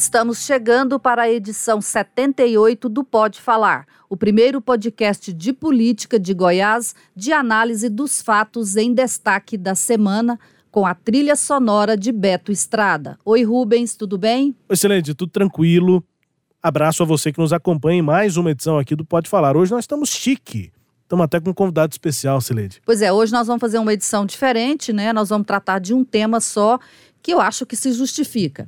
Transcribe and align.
Estamos 0.00 0.38
chegando 0.38 0.98
para 0.98 1.24
a 1.24 1.30
edição 1.30 1.78
78 1.78 2.88
do 2.88 3.04
Pode 3.04 3.38
Falar, 3.38 3.86
o 4.08 4.16
primeiro 4.16 4.58
podcast 4.58 5.30
de 5.30 5.52
política 5.52 6.18
de 6.18 6.32
Goiás 6.32 6.94
de 7.14 7.34
análise 7.34 7.90
dos 7.90 8.22
fatos 8.22 8.76
em 8.76 8.94
destaque 8.94 9.58
da 9.58 9.74
semana, 9.74 10.40
com 10.70 10.86
a 10.86 10.94
trilha 10.94 11.36
sonora 11.36 11.98
de 11.98 12.10
Beto 12.12 12.50
Estrada. 12.50 13.18
Oi, 13.26 13.44
Rubens, 13.44 13.94
tudo 13.94 14.16
bem? 14.16 14.56
Excelente, 14.70 15.12
tudo 15.12 15.30
tranquilo. 15.30 16.02
Abraço 16.62 17.02
a 17.02 17.06
você 17.06 17.30
que 17.30 17.38
nos 17.38 17.52
acompanha 17.52 17.98
em 17.98 18.02
mais 18.02 18.38
uma 18.38 18.52
edição 18.52 18.78
aqui 18.78 18.96
do 18.96 19.04
Pode 19.04 19.28
Falar. 19.28 19.54
Hoje 19.54 19.70
nós 19.70 19.84
estamos 19.84 20.08
chique. 20.08 20.72
Estamos 21.02 21.24
até 21.24 21.38
com 21.38 21.50
um 21.50 21.54
convidado 21.54 21.92
especial, 21.92 22.40
Sileide. 22.40 22.80
Pois 22.86 23.02
é, 23.02 23.12
hoje 23.12 23.32
nós 23.32 23.46
vamos 23.46 23.60
fazer 23.60 23.78
uma 23.78 23.92
edição 23.92 24.24
diferente, 24.24 24.94
né? 24.94 25.12
Nós 25.12 25.28
vamos 25.28 25.46
tratar 25.46 25.78
de 25.78 25.92
um 25.92 26.02
tema 26.02 26.40
só 26.40 26.78
que 27.22 27.34
eu 27.34 27.38
acho 27.38 27.66
que 27.66 27.76
se 27.76 27.92
justifica. 27.92 28.66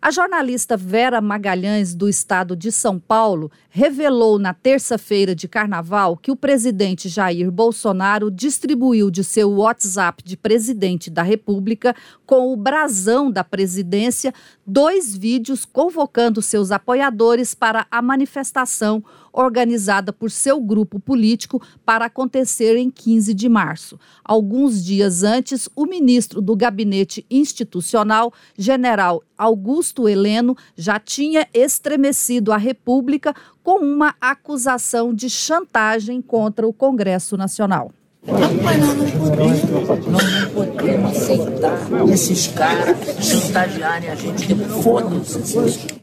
A 0.00 0.12
jornalista 0.12 0.76
Vera 0.76 1.20
Magalhães, 1.20 1.92
do 1.92 2.08
estado 2.08 2.54
de 2.54 2.70
São 2.70 3.00
Paulo, 3.00 3.50
revelou 3.68 4.38
na 4.38 4.54
terça-feira 4.54 5.34
de 5.34 5.48
carnaval 5.48 6.16
que 6.16 6.30
o 6.30 6.36
presidente 6.36 7.08
Jair 7.08 7.50
Bolsonaro 7.50 8.30
distribuiu 8.30 9.10
de 9.10 9.24
seu 9.24 9.50
WhatsApp 9.50 10.22
de 10.22 10.36
presidente 10.36 11.10
da 11.10 11.22
República, 11.24 11.96
com 12.24 12.52
o 12.52 12.56
brasão 12.56 13.28
da 13.28 13.42
presidência, 13.42 14.32
dois 14.68 15.16
vídeos 15.16 15.64
convocando 15.64 16.42
seus 16.42 16.70
apoiadores 16.70 17.54
para 17.54 17.86
a 17.90 18.02
manifestação 18.02 19.02
organizada 19.32 20.12
por 20.12 20.30
seu 20.30 20.60
grupo 20.60 21.00
político 21.00 21.62
para 21.86 22.04
acontecer 22.04 22.76
em 22.76 22.90
15 22.90 23.32
de 23.32 23.48
março. 23.48 23.98
Alguns 24.22 24.84
dias 24.84 25.22
antes, 25.22 25.70
o 25.74 25.86
ministro 25.86 26.42
do 26.42 26.54
Gabinete 26.54 27.24
Institucional, 27.30 28.32
general 28.58 29.22
Augusto 29.38 30.06
Heleno, 30.06 30.54
já 30.76 31.00
tinha 31.00 31.48
estremecido 31.54 32.52
a 32.52 32.58
República 32.58 33.34
com 33.62 33.78
uma 33.78 34.14
acusação 34.20 35.14
de 35.14 35.30
chantagem 35.30 36.20
contra 36.20 36.68
o 36.68 36.72
Congresso 36.72 37.36
Nacional. 37.36 37.92
Nós 38.26 38.40
não 38.40 39.10
podemos, 39.18 40.06
nós 40.06 40.24
não 40.24 40.50
podemos 40.50 41.16
aceitar 41.16 41.78
esses 42.12 42.46
caras 42.48 42.96
chantagearem 43.20 44.10
a 44.10 44.14
gente. 44.14 44.54
Foda-se. 44.82 45.98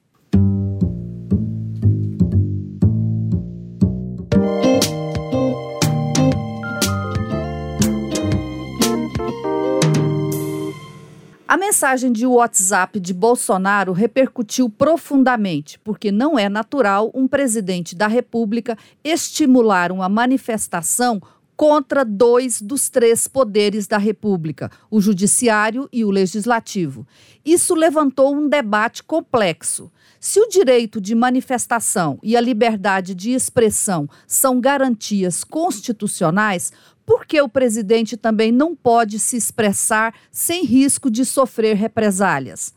A 11.48 11.58
mensagem 11.58 12.12
de 12.12 12.26
WhatsApp 12.26 13.00
de 13.00 13.14
Bolsonaro 13.14 13.94
repercutiu 13.94 14.70
profundamente, 14.70 15.80
porque 15.80 16.12
não 16.12 16.38
é 16.38 16.50
natural 16.50 17.12
um 17.14 17.28
presidente 17.28 17.96
da 17.96 18.08
República 18.08 18.78
estimular 19.04 19.92
uma 19.92 20.10
manifestação 20.10 21.22
contra 21.56 22.04
dois 22.04 22.62
dos 22.62 22.90
três 22.90 23.28
poderes 23.28 23.88
da 23.88 23.98
República, 23.98 24.70
o 24.92 25.00
Judiciário 25.00 25.88
e 25.92 26.04
o 26.04 26.12
Legislativo. 26.12 27.08
Isso 27.46 27.74
levantou 27.74 28.36
um 28.36 28.50
debate 28.50 29.04
complexo. 29.04 29.92
Se 30.20 30.40
o 30.40 30.48
direito 30.48 31.00
de 31.00 31.16
manifestação 31.16 32.20
e 32.22 32.36
a 32.36 32.42
liberdade 32.42 33.16
de 33.16 33.32
expressão 33.32 34.10
são 34.28 34.60
garantias 34.60 35.44
constitucionais, 35.44 36.74
por 37.06 37.26
que 37.26 37.40
o 37.40 37.48
presidente 37.48 38.18
também 38.18 38.52
não 38.52 38.76
pode 38.76 39.20
se 39.20 39.38
expressar 39.38 40.14
sem 40.32 40.66
risco 40.66 41.10
de 41.10 41.24
sofrer 41.24 41.76
represálias? 41.76 42.74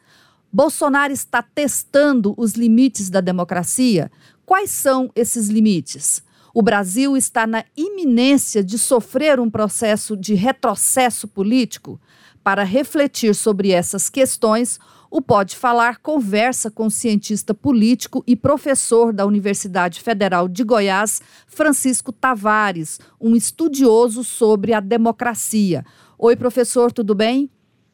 Bolsonaro 0.53 1.12
está 1.12 1.43
testando 1.43 2.34
os 2.37 2.53
limites 2.53 3.10
da 3.10 3.21
democracia? 3.21 4.10
Quais 4.45 4.71
são 4.71 5.10
esses 5.15 5.49
limites? 5.49 6.22
O 6.59 6.63
Brasil 6.63 7.17
está 7.17 7.47
na 7.47 7.65
iminência 7.77 8.65
de 8.65 8.81
sofrer 8.81 9.39
um 9.39 9.49
processo 9.49 10.17
de 10.17 10.35
retrocesso 10.35 11.29
político? 11.29 12.01
Para 12.43 12.65
refletir 12.65 13.33
sobre 13.33 13.71
essas 13.71 14.09
questões, 14.09 14.77
o 15.09 15.23
Pode 15.23 15.55
Falar 15.55 15.99
conversa 15.99 16.69
com 16.69 16.87
o 16.87 16.91
cientista 16.91 17.55
político 17.55 18.25
e 18.27 18.35
professor 18.35 19.13
da 19.13 19.25
Universidade 19.25 20.01
Federal 20.01 20.49
de 20.49 20.65
Goiás, 20.65 21.23
Francisco 21.47 22.11
Tavares, 22.11 22.99
um 23.21 23.37
estudioso 23.37 24.25
sobre 24.25 24.75
a 24.75 24.81
democracia. 24.81 25.85
Oi, 26.19 26.35
professor, 26.35 26.91
tudo 26.91 27.15
bem? 27.15 27.49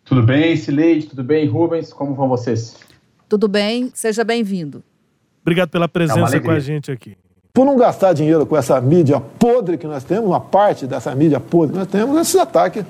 Tudo 0.07 0.23
bem, 0.23 0.57
Sileide, 0.57 1.09
tudo 1.09 1.23
bem, 1.23 1.47
Rubens? 1.47 1.93
Como 1.93 2.15
vão 2.15 2.31
vocês? 2.31 2.79
Tudo 3.29 3.47
bem, 3.47 3.91
seja 3.93 4.25
bem-vindo. 4.25 4.83
Obrigado 5.43 5.69
pela 5.69 5.87
presença 5.87 6.39
é 6.39 6.41
com 6.41 6.51
a 6.51 6.59
gente 6.59 6.91
aqui. 6.91 7.15
Por 7.55 7.65
não 7.65 7.77
gastar 7.77 8.13
dinheiro 8.13 8.45
com 8.45 8.57
essa 8.57 8.81
mídia 8.81 9.23
podre 9.39 9.79
que 9.79 9.87
nós 9.87 10.03
temos, 10.03 10.27
uma 10.27 10.41
parte 10.41 10.89
dessa 10.89 11.15
mídia 11.15 11.39
podre 11.39 11.75
que 11.75 11.79
nós 11.79 11.87
temos, 11.87 12.21
esse 12.21 12.37
ataque 12.37 12.85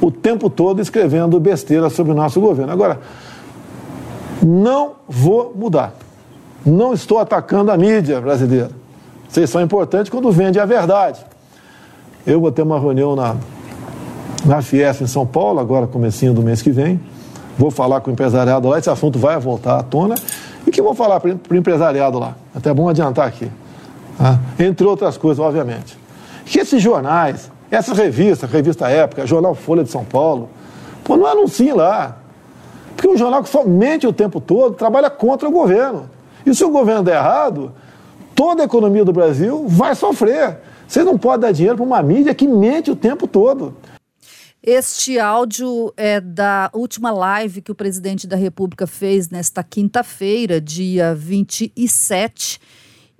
o 0.00 0.10
tempo 0.10 0.50
todo 0.50 0.82
escrevendo 0.82 1.38
besteira 1.38 1.88
sobre 1.88 2.10
o 2.10 2.14
nosso 2.16 2.40
governo. 2.40 2.72
Agora, 2.72 2.98
não 4.42 4.94
vou 5.08 5.52
mudar. 5.54 5.94
Não 6.66 6.92
estou 6.92 7.20
atacando 7.20 7.70
a 7.70 7.76
mídia 7.76 8.20
brasileira. 8.20 8.70
Vocês 9.28 9.48
são 9.48 9.62
importantes 9.62 10.10
quando 10.10 10.28
vendem 10.32 10.60
a 10.60 10.66
verdade. 10.66 11.24
Eu 12.26 12.40
vou 12.40 12.50
ter 12.50 12.62
uma 12.62 12.80
reunião 12.80 13.14
na, 13.14 13.36
na 14.44 14.60
Fiesp 14.60 15.02
em 15.02 15.06
São 15.06 15.24
Paulo, 15.24 15.60
agora 15.60 15.86
comecinho 15.86 16.34
do 16.34 16.42
mês 16.42 16.60
que 16.60 16.72
vem. 16.72 17.00
Vou 17.56 17.70
falar 17.70 18.00
com 18.00 18.10
o 18.10 18.12
empresariado 18.12 18.66
lá, 18.68 18.76
esse 18.76 18.90
assunto 18.90 19.20
vai 19.20 19.38
voltar 19.38 19.78
à 19.78 19.84
tona. 19.84 20.16
E 20.66 20.72
que 20.72 20.82
vou 20.82 20.96
falar 20.96 21.20
para 21.20 21.30
o 21.30 21.56
empresariado 21.56 22.18
lá? 22.18 22.34
Até 22.52 22.74
bom 22.74 22.88
adiantar 22.88 23.28
aqui. 23.28 23.48
Tá? 24.16 24.38
Entre 24.58 24.86
outras 24.86 25.16
coisas, 25.16 25.44
obviamente. 25.44 25.98
Que 26.44 26.60
esses 26.60 26.82
jornais, 26.82 27.50
essas 27.70 27.96
revistas, 27.96 28.50
revista 28.50 28.88
Época, 28.88 29.26
Jornal 29.26 29.54
Folha 29.54 29.82
de 29.82 29.90
São 29.90 30.04
Paulo, 30.04 30.50
pô, 31.02 31.16
não 31.16 31.26
anunciem 31.26 31.72
lá. 31.72 32.18
Porque 32.94 33.08
um 33.08 33.16
jornal 33.16 33.42
que 33.42 33.48
somente 33.48 34.06
o 34.06 34.12
tempo 34.12 34.40
todo 34.40 34.74
trabalha 34.74 35.10
contra 35.10 35.48
o 35.48 35.52
governo. 35.52 36.08
E 36.46 36.54
se 36.54 36.64
o 36.64 36.70
governo 36.70 37.02
der 37.02 37.16
errado, 37.16 37.72
toda 38.34 38.62
a 38.62 38.66
economia 38.66 39.04
do 39.04 39.12
Brasil 39.12 39.66
vai 39.66 39.94
sofrer. 39.94 40.58
Você 40.86 41.02
não 41.02 41.18
pode 41.18 41.42
dar 41.42 41.52
dinheiro 41.52 41.76
para 41.76 41.86
uma 41.86 42.02
mídia 42.02 42.34
que 42.34 42.46
mente 42.46 42.90
o 42.90 42.96
tempo 42.96 43.26
todo. 43.26 43.74
Este 44.62 45.18
áudio 45.18 45.92
é 45.96 46.20
da 46.20 46.70
última 46.72 47.10
live 47.10 47.60
que 47.60 47.72
o 47.72 47.74
presidente 47.74 48.26
da 48.26 48.36
República 48.36 48.86
fez 48.86 49.28
nesta 49.28 49.62
quinta-feira, 49.62 50.60
dia 50.60 51.14
27. 51.14 52.58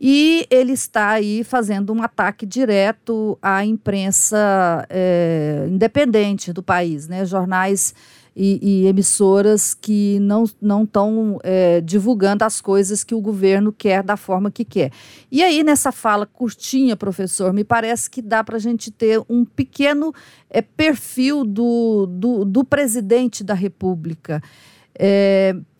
E 0.06 0.46
ele 0.50 0.72
está 0.72 1.12
aí 1.12 1.42
fazendo 1.42 1.90
um 1.90 2.02
ataque 2.02 2.44
direto 2.44 3.38
à 3.40 3.64
imprensa 3.64 4.86
é, 4.90 5.66
independente 5.66 6.52
do 6.52 6.62
país, 6.62 7.08
né? 7.08 7.24
Jornais 7.24 7.94
e, 8.36 8.82
e 8.82 8.86
emissoras 8.86 9.72
que 9.72 10.18
não 10.20 10.44
estão 10.82 11.38
é, 11.42 11.80
divulgando 11.80 12.44
as 12.44 12.60
coisas 12.60 13.02
que 13.02 13.14
o 13.14 13.20
governo 13.22 13.72
quer 13.72 14.02
da 14.02 14.14
forma 14.14 14.50
que 14.50 14.62
quer. 14.62 14.92
E 15.32 15.42
aí, 15.42 15.64
nessa 15.64 15.90
fala 15.90 16.26
curtinha, 16.26 16.98
professor, 16.98 17.50
me 17.54 17.64
parece 17.64 18.10
que 18.10 18.20
dá 18.20 18.44
para 18.44 18.56
a 18.56 18.60
gente 18.60 18.90
ter 18.90 19.22
um 19.26 19.42
pequeno 19.42 20.12
é, 20.50 20.60
perfil 20.60 21.46
do, 21.46 22.04
do, 22.04 22.44
do, 22.44 22.62
presidente 22.62 23.42
da 23.42 23.54
República. 23.54 24.42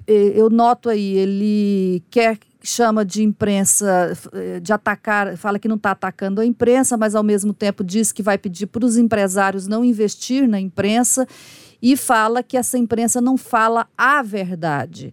Eu 0.06 0.48
noto 0.48 0.88
aí, 0.88 1.14
ele 1.14 2.02
quer 2.10 2.38
chama 2.68 3.04
de 3.04 3.22
imprensa, 3.22 4.16
de 4.62 4.72
atacar, 4.72 5.36
fala 5.36 5.58
que 5.58 5.68
não 5.68 5.76
está 5.76 5.90
atacando 5.90 6.40
a 6.40 6.46
imprensa, 6.46 6.96
mas 6.96 7.14
ao 7.14 7.22
mesmo 7.22 7.52
tempo 7.52 7.84
diz 7.84 8.10
que 8.10 8.22
vai 8.22 8.38
pedir 8.38 8.66
para 8.66 8.84
os 8.84 8.96
empresários 8.96 9.66
não 9.66 9.84
investir 9.84 10.48
na 10.48 10.58
imprensa 10.58 11.26
e 11.82 11.96
fala 11.96 12.42
que 12.42 12.56
essa 12.56 12.78
imprensa 12.78 13.20
não 13.20 13.36
fala 13.36 13.86
a 13.96 14.22
verdade. 14.22 15.12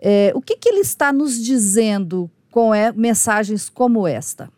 É, 0.00 0.32
o 0.34 0.40
que, 0.40 0.56
que 0.56 0.68
ele 0.68 0.80
está 0.80 1.12
nos 1.12 1.42
dizendo 1.42 2.30
com 2.50 2.72
é, 2.72 2.92
mensagens 2.92 3.68
como 3.68 4.06
esta? 4.06 4.48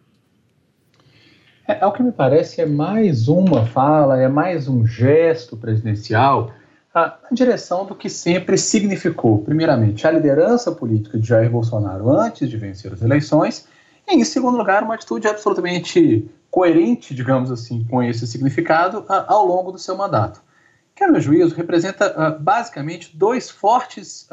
É, 1.67 1.85
o 1.87 1.93
que 1.93 2.03
me 2.03 2.13
parece 2.13 2.61
é 2.61 2.67
mais 2.67 3.27
uma 3.27 3.65
fala, 3.67 4.21
é 4.21 4.29
mais 4.29 4.69
um 4.69 4.87
gesto 4.87 5.57
presidencial 5.57 6.53
na 6.97 7.15
direção 7.31 7.85
do 7.85 7.95
que 7.95 8.09
sempre 8.09 8.57
significou, 8.57 9.43
primeiramente, 9.43 10.07
a 10.07 10.11
liderança 10.11 10.73
política 10.73 11.19
de 11.19 11.29
Jair 11.29 11.51
Bolsonaro 11.51 12.11
antes 12.11 12.49
de 12.49 12.57
vencer 12.57 12.91
as 12.91 13.03
eleições, 13.03 13.69
e, 14.09 14.15
em 14.15 14.25
segundo 14.25 14.57
lugar, 14.57 14.83
uma 14.83 14.95
atitude 14.95 15.29
absolutamente 15.29 16.27
coerente, 16.51 17.15
digamos 17.15 17.53
assim, 17.53 17.85
com 17.85 18.03
esse 18.03 18.27
significado 18.27 19.05
ao 19.09 19.45
longo 19.45 19.73
do 19.73 19.79
seu 19.79 19.95
mandato. 19.95 20.41
Que, 20.95 21.05
a 21.05 21.09
meu 21.09 21.21
juízo, 21.21 21.55
representa 21.55 22.31
basicamente 22.41 23.15
dois 23.15 23.51
fortes 23.51 24.27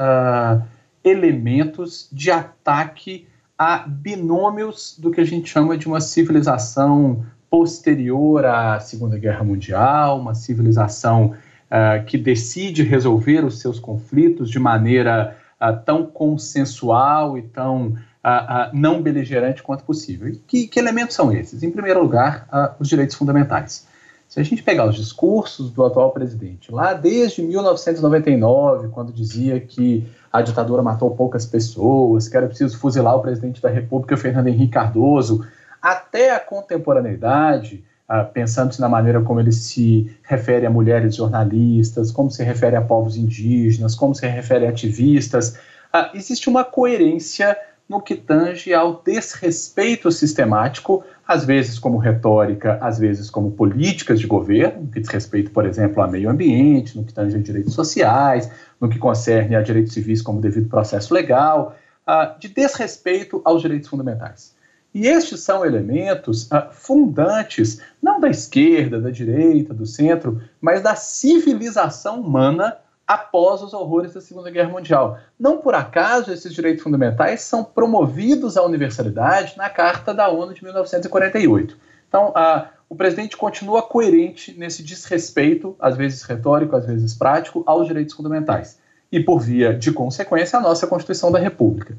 elementos 1.04 2.08
de 2.14 2.32
ataque 2.32 3.28
a 3.58 3.80
binômios 3.80 4.98
do 4.98 5.12
que 5.12 5.20
a 5.20 5.26
gente 5.26 5.50
chama 5.50 5.78
de 5.78 5.86
uma 5.86 6.00
civilização 6.00 7.26
posterior 7.50 8.46
à 8.46 8.80
Segunda 8.80 9.18
Guerra 9.18 9.44
Mundial, 9.44 10.18
uma 10.18 10.34
civilização 10.34 11.36
uh, 11.74 12.06
que 12.06 12.18
decide 12.18 12.84
resolver 12.84 13.44
os 13.44 13.60
seus 13.60 13.80
conflitos 13.80 14.50
de 14.50 14.60
maneira 14.60 15.36
uh, 15.60 15.76
tão 15.84 16.06
consensual 16.06 17.36
e 17.36 17.42
tão 17.42 17.88
uh, 17.88 18.70
não 18.72 19.02
beligerante 19.02 19.64
quanto 19.64 19.84
possível. 19.84 20.28
E 20.28 20.36
que, 20.36 20.68
que, 20.68 20.80
elementos 20.80 21.16
são 21.16 21.32
esses? 21.34 21.64
Em 21.64 21.72
primeiro 21.72 22.02
lugar, 22.02 22.76
os 22.80 22.88
direitos 22.88 23.16
fundamentais. 23.16 23.88
Se 24.28 24.40
a 24.40 24.44
gente 24.44 24.64
pegar 24.64 24.88
os 24.88 24.96
discursos 24.96 25.72
do 25.72 25.84
atual 25.84 26.12
presidente, 26.12 26.72
lá 26.72 26.94
desde 26.94 27.42
1999, 27.42 28.88
quando 28.90 29.12
dizia 29.12 29.60
que 29.60 30.08
a 30.32 30.42
ditadura 30.42 30.82
matou 30.82 31.12
poucas 31.12 31.46
pessoas, 31.46 32.28
que 32.28 32.36
era 32.36 32.48
preciso 32.48 32.78
fuzilar 32.80 33.16
o 33.16 33.22
presidente 33.22 33.62
da 33.62 33.70
República, 33.70 34.18
Fernando 34.18 34.48
Henrique 34.48 34.74
Cardoso, 34.74 35.46
até 35.80 36.34
a 36.34 36.40
contemporaneidade, 36.40 37.84
ah, 38.08 38.24
pensando-se 38.24 38.82
na 38.82 38.90
maneira 38.90 39.22
como 39.22 39.40
ele 39.40 39.52
se 39.52 40.12
refere 40.24 40.66
a 40.66 40.70
mulheres 40.70 41.16
jornalistas, 41.16 42.12
como 42.12 42.30
se 42.30 42.44
refere 42.44 42.76
a 42.76 42.82
povos 42.82 43.16
indígenas, 43.16 43.96
como 43.96 44.14
se 44.14 44.28
refere 44.28 44.68
a 44.68 44.70
ativistas, 44.70 45.58
ah, 45.92 46.12
existe 46.14 46.50
uma 46.50 46.64
coerência 46.64 47.58
no 47.88 48.02
que 48.02 48.16
tange 48.16 48.74
ao 48.74 49.02
desrespeito 49.04 50.12
sistemático, 50.12 51.04
às 51.28 51.46
vezes 51.46 51.78
como 51.78 51.98
retórica, 51.98 52.78
às 52.82 52.98
vezes 52.98 53.30
como 53.30 53.52
políticas 53.52 54.20
de 54.20 54.28
governo, 54.28 54.84
no 54.84 54.88
que 54.88 55.00
diz 55.00 55.10
respeito, 55.10 55.52
por 55.52 55.66
exemplo, 55.66 56.02
ao 56.02 56.10
meio 56.10 56.30
ambiente, 56.30 56.98
no 56.98 57.04
que 57.04 57.14
tange 57.14 57.36
a 57.36 57.40
direitos 57.40 57.74
sociais, 57.74 58.50
no 58.80 58.90
que 58.90 58.98
concerne 58.98 59.56
a 59.56 59.62
direitos 59.62 59.94
civis 59.94 60.22
como 60.22 60.42
devido 60.42 60.70
processo 60.70 61.14
legal, 61.14 61.76
uh, 62.08 62.40
de 62.40 62.48
desrespeito 62.48 63.42
aos 63.44 63.62
direitos 63.62 63.90
fundamentais. 63.90 64.56
E 64.94 65.08
estes 65.08 65.40
são 65.40 65.66
elementos 65.66 66.44
uh, 66.52 66.72
fundantes, 66.72 67.82
não 68.02 68.20
da 68.20 68.30
esquerda, 68.30 69.02
da 69.02 69.10
direita, 69.10 69.74
do 69.74 69.86
centro, 69.86 70.42
mas 70.62 70.82
da 70.82 70.96
civilização 70.96 72.22
humana 72.22 72.78
após 73.08 73.62
os 73.62 73.74
horrores 73.74 74.14
da 74.14 74.22
Segunda 74.22 74.50
Guerra 74.50 74.70
Mundial. 74.70 75.18
Não 75.40 75.58
por 75.58 75.74
acaso 75.76 76.32
esses 76.32 76.54
direitos 76.54 76.84
fundamentais 76.84 77.42
são 77.42 77.64
promovidos 77.64 78.56
à 78.56 78.64
universalidade 78.64 79.58
na 79.58 79.70
Carta 79.70 80.14
da 80.14 80.30
ONU 80.30 80.54
de 80.54 80.64
1948. 80.64 81.78
Então, 82.08 82.32
a, 82.36 82.70
o 82.88 82.96
presidente 82.96 83.36
continua 83.36 83.82
coerente 83.82 84.54
nesse 84.58 84.84
desrespeito, 84.84 85.76
às 85.80 85.98
vezes 85.98 86.22
retórico, 86.22 86.76
às 86.76 86.86
vezes 86.86 87.14
prático, 87.16 87.64
aos 87.66 87.88
direitos 87.88 88.14
fundamentais. 88.14 88.80
E, 89.12 89.20
por 89.20 89.40
via 89.40 89.74
de 89.74 89.92
consequência, 89.92 90.58
a 90.58 90.62
nossa 90.62 90.88
Constituição 90.88 91.32
da 91.32 91.40
República. 91.40 91.98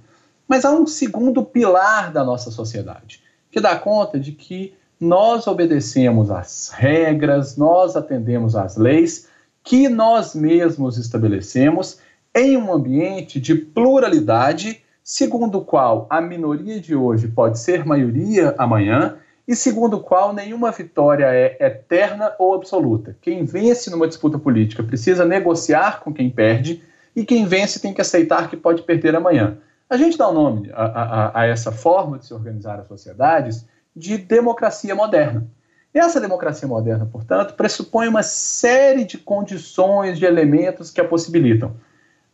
Mas 0.49 0.64
há 0.64 0.70
um 0.70 0.87
segundo 0.87 1.44
pilar 1.44 2.12
da 2.12 2.23
nossa 2.23 2.50
sociedade, 2.50 3.23
que 3.50 3.61
dá 3.61 3.76
conta 3.76 4.19
de 4.19 4.32
que 4.32 4.75
nós 5.00 5.46
obedecemos 5.46 6.31
às 6.31 6.70
regras, 6.70 7.56
nós 7.56 7.96
atendemos 7.96 8.55
às 8.55 8.76
leis, 8.76 9.29
que 9.62 9.88
nós 9.88 10.35
mesmos 10.35 10.99
estabelecemos 10.99 11.99
em 12.35 12.56
um 12.56 12.73
ambiente 12.73 13.41
de 13.41 13.55
pluralidade, 13.55 14.82
segundo 15.02 15.58
o 15.58 15.64
qual 15.64 16.06
a 16.11 16.20
minoria 16.20 16.81
de 16.81 16.94
hoje 16.94 17.29
pode 17.29 17.58
ser 17.58 17.85
maioria 17.85 18.55
amanhã 18.58 19.17
e 19.47 19.55
segundo 19.55 19.99
o 19.99 20.00
qual 20.00 20.32
nenhuma 20.32 20.70
vitória 20.70 21.26
é 21.26 21.56
eterna 21.61 22.32
ou 22.38 22.55
absoluta. 22.55 23.17
Quem 23.20 23.44
vence 23.44 23.90
numa 23.90 24.08
disputa 24.08 24.38
política 24.38 24.82
precisa 24.82 25.25
negociar 25.25 26.00
com 26.00 26.12
quem 26.12 26.31
perde 26.31 26.82
e 27.14 27.25
quem 27.25 27.47
vence 27.47 27.81
tem 27.81 27.93
que 27.93 28.00
aceitar 28.00 28.49
que 28.49 28.56
pode 28.56 28.82
perder 28.82 29.14
amanhã. 29.14 29.58
A 29.88 29.96
gente 29.96 30.16
dá 30.16 30.28
o 30.28 30.31
um 30.31 30.34
nome 30.34 30.70
a, 30.72 30.84
a, 30.84 31.40
a 31.40 31.46
essa 31.46 31.70
forma 31.70 32.19
de 32.19 32.26
se 32.26 32.34
organizar 32.34 32.81
as 32.81 32.86
sociedades 32.86 33.66
de 33.94 34.16
democracia 34.16 34.94
moderna. 34.94 35.46
Essa 35.92 36.20
democracia 36.20 36.66
moderna, 36.66 37.06
portanto, 37.06 37.54
pressupõe 37.54 38.08
uma 38.08 38.22
série 38.22 39.04
de 39.04 39.16
condições, 39.16 40.19
de 40.19 40.25
elementos 40.25 40.90
que 40.90 41.00
a 41.00 41.06
possibilitam. 41.06 41.76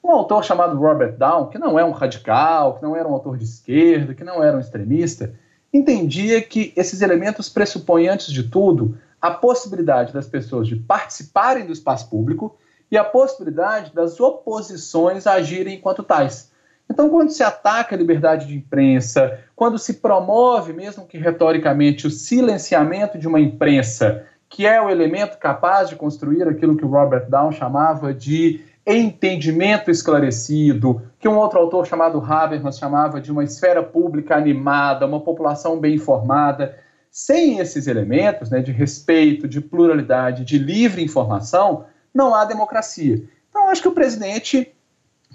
Um 0.03 0.11
autor 0.13 0.43
chamado 0.43 0.79
Robert 0.79 1.19
Down, 1.19 1.49
que 1.49 1.59
não 1.59 1.79
é 1.79 1.85
um 1.85 1.91
radical, 1.91 2.77
que 2.77 2.83
não 2.83 2.97
era 2.97 3.07
um 3.07 3.13
autor 3.13 3.37
de 3.37 3.45
esquerda, 3.45 4.15
que 4.15 4.25
não 4.25 4.43
era 4.43 4.57
um 4.57 4.61
extremista, 4.61 5.35
entendia 5.73 6.41
que 6.41 6.73
esses 6.75 7.03
elementos 7.03 7.51
pressupõem, 7.51 8.09
antes 8.09 8.33
de 8.33 8.45
tudo, 8.45 8.97
a 9.21 9.31
possibilidade 9.31 10.13
das 10.13 10.27
pessoas 10.27 10.67
de 10.67 10.77
participarem 10.77 11.67
do 11.67 11.73
espaço 11.73 12.09
público 12.09 12.57
e 12.91 12.97
a 12.97 13.05
possibilidade 13.05 13.93
das 13.95 14.19
oposições 14.19 15.27
agirem 15.27 15.75
enquanto 15.75 16.03
tais. 16.03 16.50
Então, 16.91 17.09
quando 17.09 17.31
se 17.31 17.43
ataca 17.45 17.95
a 17.95 17.99
liberdade 17.99 18.49
de 18.49 18.57
imprensa, 18.57 19.39
quando 19.55 19.79
se 19.79 19.95
promove, 19.95 20.73
mesmo 20.73 21.07
que 21.07 21.17
retoricamente, 21.17 22.09
o 22.09 22.11
silenciamento 22.11 23.17
de 23.17 23.29
uma 23.29 23.39
imprensa, 23.39 24.27
que 24.49 24.67
é 24.67 24.83
o 24.83 24.91
elemento 24.91 25.39
capaz 25.39 25.89
de 25.89 25.95
construir 25.95 26.49
aquilo 26.49 26.77
que 26.77 26.85
o 26.85 26.89
Robert 26.89 27.31
Down 27.31 27.53
chamava 27.53 28.13
de 28.13 28.65
entendimento 28.85 29.89
esclarecido, 29.89 31.01
que 31.21 31.29
um 31.29 31.37
outro 31.37 31.61
autor 31.61 31.87
chamado 31.87 32.19
Habermas 32.19 32.77
chamava 32.77 33.21
de 33.21 33.31
uma 33.31 33.45
esfera 33.45 33.85
pública 33.85 34.35
animada, 34.35 35.07
uma 35.07 35.21
população 35.21 35.79
bem 35.79 35.95
informada. 35.95 36.77
Sem 37.09 37.61
esses 37.61 37.87
elementos 37.87 38.51
né, 38.51 38.61
de 38.61 38.73
respeito, 38.73 39.47
de 39.47 39.61
pluralidade, 39.61 40.45
de 40.45 40.59
livre 40.59 41.05
informação, 41.05 41.85
não 42.13 42.35
há 42.35 42.45
democracia. 42.45 43.23
Então, 43.49 43.69
acho 43.69 43.83
que 43.83 43.89
o 43.89 43.93
presidente 43.93 44.75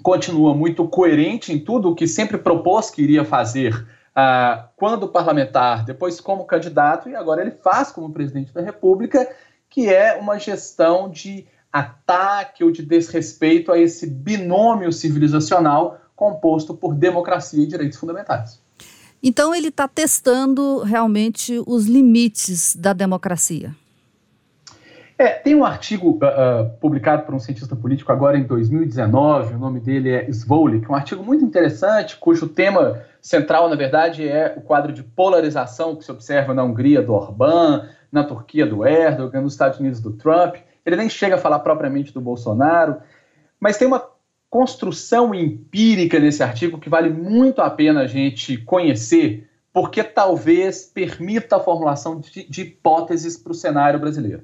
continua 0.06 0.54
muito 0.54 0.86
coerente 0.86 1.52
em 1.52 1.58
tudo 1.58 1.90
o 1.90 1.94
que 1.96 2.06
sempre 2.06 2.38
propôs 2.38 2.90
que 2.90 3.02
iria 3.02 3.24
fazer 3.24 3.74
uh, 3.74 4.62
quando 4.76 5.08
parlamentar, 5.08 5.84
depois 5.84 6.20
como 6.20 6.44
candidato 6.44 7.08
e 7.08 7.16
agora 7.16 7.42
ele 7.42 7.50
faz 7.50 7.90
como 7.90 8.12
presidente 8.12 8.54
da 8.54 8.60
República, 8.60 9.28
que 9.68 9.92
é 9.92 10.14
uma 10.14 10.38
gestão 10.38 11.10
de 11.10 11.44
ataque 11.72 12.62
ou 12.62 12.70
de 12.70 12.86
desrespeito 12.86 13.72
a 13.72 13.80
esse 13.80 14.06
binômio 14.06 14.92
civilizacional 14.92 15.98
composto 16.14 16.72
por 16.72 16.94
democracia 16.94 17.64
e 17.64 17.66
direitos 17.66 17.98
fundamentais. 17.98 18.62
Então 19.20 19.52
ele 19.52 19.70
está 19.70 19.88
testando 19.88 20.84
realmente 20.84 21.60
os 21.66 21.86
limites 21.86 22.76
da 22.76 22.92
democracia. 22.92 23.74
É, 25.18 25.28
tem 25.28 25.54
um 25.54 25.64
artigo 25.64 26.10
uh, 26.10 26.68
publicado 26.78 27.22
por 27.22 27.34
um 27.34 27.38
cientista 27.38 27.74
político 27.74 28.12
agora 28.12 28.36
em 28.36 28.42
2019, 28.42 29.54
o 29.54 29.58
nome 29.58 29.80
dele 29.80 30.10
é 30.10 30.30
Svolik, 30.30 30.90
um 30.90 30.94
artigo 30.94 31.24
muito 31.24 31.42
interessante, 31.42 32.18
cujo 32.18 32.46
tema 32.46 33.02
central, 33.22 33.70
na 33.70 33.76
verdade, 33.76 34.28
é 34.28 34.52
o 34.58 34.60
quadro 34.60 34.92
de 34.92 35.02
polarização 35.02 35.96
que 35.96 36.04
se 36.04 36.12
observa 36.12 36.52
na 36.52 36.62
Hungria 36.62 37.00
do 37.00 37.14
Orbán, 37.14 37.88
na 38.12 38.24
Turquia 38.24 38.66
do 38.66 38.86
Erdogan, 38.86 39.40
nos 39.40 39.54
Estados 39.54 39.80
Unidos 39.80 40.00
do 40.00 40.12
Trump. 40.12 40.56
Ele 40.84 40.96
nem 40.96 41.08
chega 41.08 41.36
a 41.36 41.38
falar 41.38 41.60
propriamente 41.60 42.12
do 42.12 42.20
Bolsonaro, 42.20 42.98
mas 43.58 43.78
tem 43.78 43.88
uma 43.88 44.06
construção 44.50 45.34
empírica 45.34 46.20
nesse 46.20 46.42
artigo 46.42 46.78
que 46.78 46.90
vale 46.90 47.08
muito 47.08 47.62
a 47.62 47.70
pena 47.70 48.02
a 48.02 48.06
gente 48.06 48.58
conhecer, 48.58 49.48
porque 49.72 50.04
talvez 50.04 50.84
permita 50.84 51.56
a 51.56 51.60
formulação 51.60 52.20
de, 52.20 52.46
de 52.48 52.62
hipóteses 52.62 53.38
para 53.38 53.52
o 53.52 53.54
cenário 53.54 53.98
brasileiro. 53.98 54.42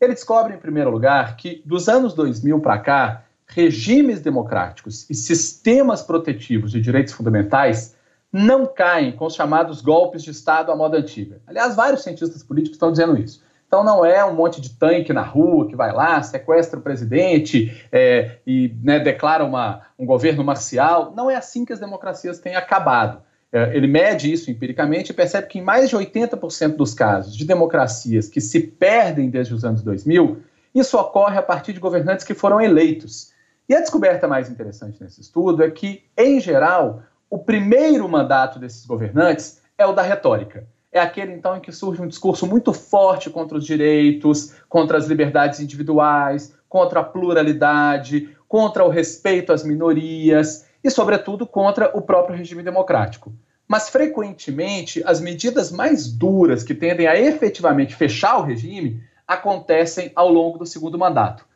Ele 0.00 0.14
descobre, 0.14 0.54
em 0.54 0.58
primeiro 0.58 0.90
lugar, 0.90 1.36
que 1.36 1.62
dos 1.64 1.88
anos 1.88 2.14
2000 2.14 2.60
para 2.60 2.78
cá, 2.78 3.24
regimes 3.46 4.20
democráticos 4.20 5.08
e 5.08 5.14
sistemas 5.14 6.02
protetivos 6.02 6.70
de 6.70 6.80
direitos 6.80 7.14
fundamentais 7.14 7.96
não 8.32 8.66
caem 8.66 9.12
com 9.12 9.26
os 9.26 9.34
chamados 9.34 9.80
golpes 9.80 10.22
de 10.22 10.30
Estado 10.30 10.70
à 10.70 10.76
moda 10.76 10.98
antiga. 10.98 11.40
Aliás, 11.46 11.74
vários 11.74 12.02
cientistas 12.02 12.42
políticos 12.42 12.76
estão 12.76 12.92
dizendo 12.92 13.18
isso. 13.18 13.42
Então 13.66 13.84
não 13.84 14.04
é 14.04 14.24
um 14.24 14.34
monte 14.34 14.60
de 14.60 14.70
tanque 14.70 15.12
na 15.12 15.22
rua 15.22 15.66
que 15.68 15.76
vai 15.76 15.92
lá, 15.92 16.22
sequestra 16.22 16.78
o 16.78 16.82
presidente 16.82 17.86
é, 17.92 18.38
e 18.46 18.74
né, 18.82 18.98
declara 18.98 19.44
uma, 19.44 19.82
um 19.98 20.06
governo 20.06 20.42
marcial. 20.42 21.12
Não 21.14 21.30
é 21.30 21.36
assim 21.36 21.64
que 21.64 21.72
as 21.72 21.80
democracias 21.80 22.38
têm 22.38 22.54
acabado. 22.54 23.22
É, 23.50 23.74
ele 23.74 23.86
mede 23.86 24.30
isso 24.30 24.50
empiricamente 24.50 25.10
e 25.10 25.14
percebe 25.14 25.46
que 25.46 25.58
em 25.58 25.62
mais 25.62 25.88
de 25.88 25.96
80% 25.96 26.76
dos 26.76 26.92
casos 26.92 27.34
de 27.34 27.46
democracias 27.46 28.28
que 28.28 28.40
se 28.40 28.60
perdem 28.60 29.30
desde 29.30 29.54
os 29.54 29.64
anos 29.64 29.82
2000, 29.82 30.42
isso 30.74 30.98
ocorre 30.98 31.38
a 31.38 31.42
partir 31.42 31.72
de 31.72 31.80
governantes 31.80 32.24
que 32.24 32.34
foram 32.34 32.60
eleitos. 32.60 33.32
E 33.68 33.74
a 33.74 33.80
descoberta 33.80 34.28
mais 34.28 34.50
interessante 34.50 35.02
nesse 35.02 35.20
estudo 35.20 35.62
é 35.62 35.70
que, 35.70 36.04
em 36.16 36.40
geral, 36.40 37.02
o 37.30 37.38
primeiro 37.38 38.08
mandato 38.08 38.58
desses 38.58 38.84
governantes 38.84 39.62
é 39.78 39.86
o 39.86 39.92
da 39.92 40.02
retórica. 40.02 40.66
É 40.92 41.00
aquele, 41.00 41.32
então, 41.32 41.56
em 41.56 41.60
que 41.60 41.72
surge 41.72 42.00
um 42.00 42.08
discurso 42.08 42.46
muito 42.46 42.72
forte 42.72 43.28
contra 43.28 43.56
os 43.56 43.64
direitos, 43.64 44.54
contra 44.68 44.96
as 44.96 45.06
liberdades 45.06 45.60
individuais, 45.60 46.54
contra 46.68 47.00
a 47.00 47.04
pluralidade, 47.04 48.30
contra 48.46 48.84
o 48.84 48.88
respeito 48.88 49.52
às 49.52 49.64
minorias 49.64 50.67
e, 50.88 50.90
sobretudo, 50.90 51.46
contra 51.46 51.96
o 51.96 52.00
próprio 52.00 52.36
regime 52.36 52.62
democrático. 52.62 53.32
Mas, 53.66 53.90
frequentemente, 53.90 55.02
as 55.04 55.20
medidas 55.20 55.70
mais 55.70 56.10
duras 56.10 56.64
que 56.64 56.74
tendem 56.74 57.06
a 57.06 57.18
efetivamente 57.18 57.94
fechar 57.94 58.38
o 58.38 58.42
regime 58.42 59.02
acontecem 59.26 60.10
ao 60.16 60.30
longo 60.30 60.58
do 60.58 60.64
segundo 60.64 60.98
mandato. 60.98 61.46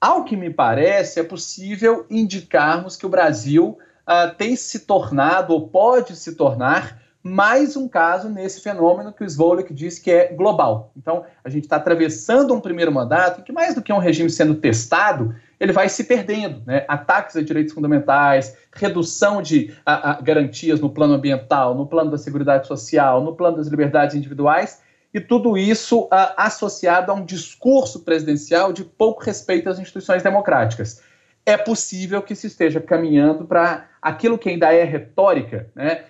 Ao 0.00 0.22
que 0.22 0.36
me 0.36 0.48
parece, 0.48 1.18
é 1.18 1.24
possível 1.24 2.06
indicarmos 2.08 2.96
que 2.96 3.04
o 3.04 3.08
Brasil 3.08 3.76
uh, 4.06 4.32
tem 4.36 4.54
se 4.54 4.80
tornado 4.80 5.52
ou 5.52 5.68
pode 5.68 6.14
se 6.14 6.36
tornar 6.36 7.02
mais 7.20 7.76
um 7.76 7.88
caso 7.88 8.28
nesse 8.28 8.60
fenômeno 8.60 9.12
que 9.12 9.24
o 9.24 9.28
Svolik 9.28 9.74
diz 9.74 9.98
que 9.98 10.12
é 10.12 10.32
global. 10.32 10.92
Então, 10.96 11.24
a 11.42 11.48
gente 11.48 11.64
está 11.64 11.74
atravessando 11.74 12.54
um 12.54 12.60
primeiro 12.60 12.92
mandato 12.92 13.40
em 13.40 13.44
que, 13.44 13.52
mais 13.52 13.74
do 13.74 13.82
que 13.82 13.92
um 13.92 13.98
regime 13.98 14.30
sendo 14.30 14.54
testado, 14.54 15.34
ele 15.60 15.72
vai 15.72 15.88
se 15.88 16.04
perdendo. 16.04 16.62
Né? 16.66 16.84
Ataques 16.88 17.36
a 17.36 17.42
direitos 17.42 17.72
fundamentais, 17.72 18.56
redução 18.72 19.42
de 19.42 19.74
a, 19.84 20.12
a, 20.12 20.20
garantias 20.20 20.80
no 20.80 20.90
plano 20.90 21.14
ambiental, 21.14 21.74
no 21.74 21.86
plano 21.86 22.10
da 22.10 22.18
segurança 22.18 22.64
social, 22.64 23.22
no 23.22 23.34
plano 23.34 23.56
das 23.56 23.66
liberdades 23.66 24.14
individuais, 24.14 24.80
e 25.12 25.20
tudo 25.20 25.56
isso 25.56 26.06
a, 26.10 26.46
associado 26.46 27.10
a 27.10 27.14
um 27.14 27.24
discurso 27.24 28.00
presidencial 28.00 28.72
de 28.72 28.84
pouco 28.84 29.24
respeito 29.24 29.68
às 29.68 29.78
instituições 29.78 30.22
democráticas. 30.22 31.02
É 31.44 31.56
possível 31.56 32.20
que 32.22 32.34
se 32.34 32.46
esteja 32.46 32.80
caminhando 32.80 33.44
para 33.46 33.86
aquilo 34.02 34.38
que 34.38 34.50
ainda 34.50 34.72
é 34.72 34.84
retórica, 34.84 35.68
né? 35.74 36.04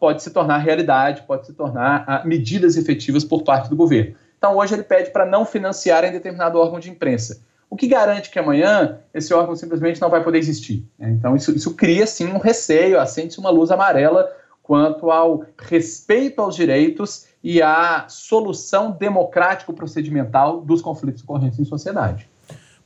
pode 0.00 0.20
se 0.22 0.30
tornar 0.30 0.58
realidade, 0.58 1.22
pode 1.22 1.46
se 1.46 1.54
tornar 1.54 2.26
medidas 2.26 2.76
efetivas 2.76 3.24
por 3.24 3.44
parte 3.44 3.70
do 3.70 3.76
governo. 3.76 4.16
Então, 4.36 4.56
hoje 4.56 4.74
ele 4.74 4.82
pede 4.82 5.10
para 5.10 5.24
não 5.24 5.46
financiar 5.46 6.04
em 6.04 6.10
determinado 6.10 6.58
órgão 6.58 6.80
de 6.80 6.90
imprensa 6.90 7.40
o 7.72 7.76
que 7.76 7.88
garante 7.88 8.28
que 8.28 8.38
amanhã 8.38 8.98
esse 9.14 9.32
órgão 9.32 9.56
simplesmente 9.56 9.98
não 9.98 10.10
vai 10.10 10.22
poder 10.22 10.36
existir. 10.36 10.86
Né? 10.98 11.10
Então, 11.12 11.34
isso, 11.34 11.56
isso 11.56 11.72
cria, 11.72 12.06
sim, 12.06 12.26
um 12.26 12.36
receio, 12.36 13.00
acende-se 13.00 13.38
uma 13.38 13.48
luz 13.48 13.70
amarela 13.70 14.30
quanto 14.62 15.10
ao 15.10 15.42
respeito 15.58 16.42
aos 16.42 16.54
direitos 16.54 17.28
e 17.42 17.62
à 17.62 18.04
solução 18.10 18.90
democrático-procedimental 18.90 20.60
dos 20.60 20.82
conflitos 20.82 21.22
ocorrentes 21.22 21.58
em 21.58 21.64
sociedade. 21.64 22.28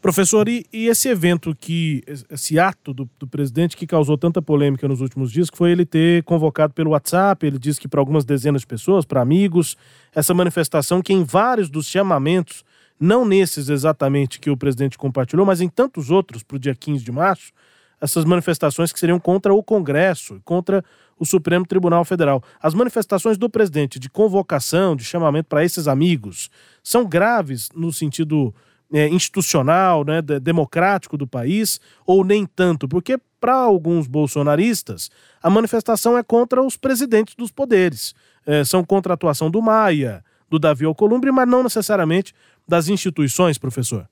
Professor, 0.00 0.48
e, 0.48 0.64
e, 0.72 0.86
esse 0.86 1.08
evento 1.08 1.52
que, 1.58 2.04
esse 2.30 2.56
ato 2.56 2.94
do, 2.94 3.10
do, 3.18 3.26
presidente 3.26 3.76
que 3.76 3.88
causou 3.88 4.16
tanta 4.16 4.40
polêmica 4.40 4.86
nos 4.86 5.00
últimos 5.00 5.32
dias, 5.32 5.50
que 5.50 5.58
foi 5.58 5.72
ele 5.72 5.84
ter 5.84 6.22
convocado 6.22 6.72
pelo 6.72 6.90
WhatsApp, 6.90 7.44
ele 7.44 7.58
disse 7.58 7.80
que 7.80 7.88
para 7.88 8.00
algumas 8.00 8.24
dezenas 8.24 8.60
de 8.60 8.68
pessoas, 8.68 9.04
para 9.04 9.20
amigos, 9.20 9.76
essa 10.14 10.32
manifestação 10.32 11.02
que 11.02 11.12
em 11.12 11.24
vários 11.24 11.68
dos 11.68 11.88
chamamentos 11.88 12.64
não 12.98 13.24
nesses 13.24 13.68
exatamente 13.68 14.40
que 14.40 14.50
o 14.50 14.56
presidente 14.56 14.96
compartilhou, 14.96 15.44
mas 15.44 15.60
em 15.60 15.68
tantos 15.68 16.10
outros 16.10 16.42
para 16.42 16.56
o 16.56 16.58
dia 16.58 16.74
15 16.74 17.04
de 17.04 17.12
março, 17.12 17.52
essas 18.00 18.24
manifestações 18.24 18.92
que 18.92 18.98
seriam 18.98 19.18
contra 19.18 19.54
o 19.54 19.62
Congresso, 19.62 20.40
contra 20.44 20.84
o 21.18 21.24
Supremo 21.24 21.66
Tribunal 21.66 22.04
Federal. 22.04 22.42
As 22.60 22.74
manifestações 22.74 23.38
do 23.38 23.48
presidente 23.48 23.98
de 23.98 24.10
convocação, 24.10 24.94
de 24.94 25.04
chamamento 25.04 25.48
para 25.48 25.64
esses 25.64 25.88
amigos, 25.88 26.50
são 26.82 27.06
graves 27.06 27.70
no 27.74 27.92
sentido 27.92 28.54
é, 28.92 29.08
institucional, 29.08 30.04
né, 30.04 30.20
democrático 30.22 31.16
do 31.16 31.26
país, 31.26 31.80
ou 32.04 32.24
nem 32.24 32.46
tanto? 32.46 32.86
Porque, 32.86 33.18
para 33.40 33.54
alguns 33.54 34.06
bolsonaristas, 34.06 35.10
a 35.42 35.50
manifestação 35.50 36.16
é 36.16 36.22
contra 36.22 36.62
os 36.62 36.76
presidentes 36.76 37.34
dos 37.34 37.50
poderes. 37.50 38.14
É, 38.46 38.64
são 38.64 38.84
contra 38.84 39.12
a 39.12 39.14
atuação 39.14 39.50
do 39.50 39.60
Maia, 39.60 40.22
do 40.48 40.58
Davi 40.58 40.84
Alcolumbre, 40.84 41.32
mas 41.32 41.48
não 41.48 41.62
necessariamente 41.62 42.32
das 42.66 42.88
instituições, 42.88 43.58
professor? 43.58 44.08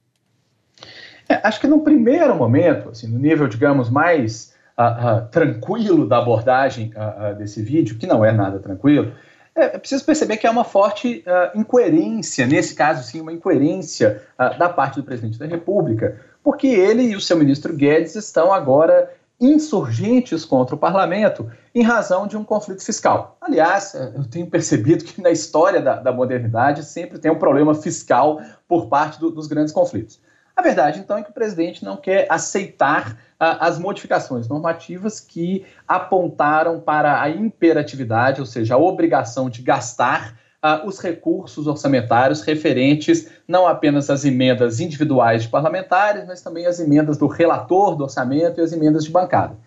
É, 1.28 1.40
acho 1.46 1.60
que 1.60 1.66
no 1.66 1.80
primeiro 1.80 2.34
momento, 2.34 2.90
assim, 2.90 3.08
no 3.08 3.18
nível, 3.18 3.48
digamos, 3.48 3.88
mais 3.88 4.54
uh, 4.78 4.82
uh, 4.82 5.28
tranquilo 5.30 6.06
da 6.06 6.18
abordagem 6.18 6.92
uh, 6.94 7.34
desse 7.34 7.62
vídeo, 7.62 7.96
que 7.96 8.06
não 8.06 8.24
é 8.24 8.32
nada 8.32 8.58
tranquilo, 8.58 9.12
é, 9.54 9.64
é 9.64 9.78
preciso 9.78 10.04
perceber 10.04 10.36
que 10.36 10.46
há 10.46 10.50
uma 10.50 10.64
forte 10.64 11.24
incoerência, 11.54 12.46
nesse 12.46 12.74
caso, 12.74 13.04
sim, 13.04 13.20
uma 13.20 13.32
incoerência 13.32 14.20
da 14.58 14.68
parte 14.68 14.96
do 14.96 15.04
presidente 15.04 15.38
da 15.38 15.46
República, 15.46 16.20
porque 16.42 16.66
ele 16.66 17.04
e 17.04 17.16
o 17.16 17.20
seu 17.20 17.36
ministro 17.36 17.72
Guedes 17.72 18.16
estão 18.16 18.52
agora 18.52 19.08
insurgentes 19.40 20.44
contra 20.44 20.74
o 20.74 20.78
parlamento 20.78 21.50
em 21.74 21.82
razão 21.82 22.26
de 22.26 22.36
um 22.36 22.44
conflito 22.44 22.84
fiscal. 22.84 23.36
Aliás, 23.40 23.94
eh, 23.94 24.12
eu 24.14 24.24
tenho 24.24 24.46
percebido 24.46 25.04
que 25.04 25.20
na 25.20 25.30
história 25.30 25.80
da, 25.80 25.96
da 25.96 26.12
modernidade 26.12 26.84
sempre 26.84 27.18
tem 27.18 27.30
um 27.30 27.38
problema 27.38 27.74
fiscal 27.74 28.40
por 28.68 28.86
parte 28.88 29.18
do, 29.18 29.30
dos 29.30 29.46
grandes 29.46 29.72
conflitos. 29.72 30.20
A 30.56 30.62
verdade, 30.62 31.00
então, 31.00 31.16
é 31.16 31.22
que 31.22 31.30
o 31.30 31.34
presidente 31.34 31.84
não 31.84 31.96
quer 31.96 32.28
aceitar 32.30 33.18
ah, 33.40 33.66
as 33.66 33.76
modificações 33.76 34.46
normativas 34.46 35.18
que 35.18 35.66
apontaram 35.86 36.78
para 36.78 37.20
a 37.20 37.28
imperatividade, 37.28 38.40
ou 38.40 38.46
seja, 38.46 38.74
a 38.74 38.78
obrigação 38.78 39.50
de 39.50 39.62
gastar 39.62 40.38
os 40.84 40.98
recursos 40.98 41.66
orçamentários 41.66 42.40
referentes 42.40 43.28
não 43.46 43.66
apenas 43.66 44.08
às 44.08 44.24
emendas 44.24 44.80
individuais 44.80 45.42
de 45.42 45.48
parlamentares, 45.48 46.24
mas 46.26 46.40
também 46.40 46.66
às 46.66 46.80
emendas 46.80 47.18
do 47.18 47.26
relator 47.26 47.94
do 47.94 48.04
orçamento 48.04 48.58
e 48.58 48.64
as 48.64 48.72
emendas 48.72 49.04
de 49.04 49.10
bancada. 49.10 49.58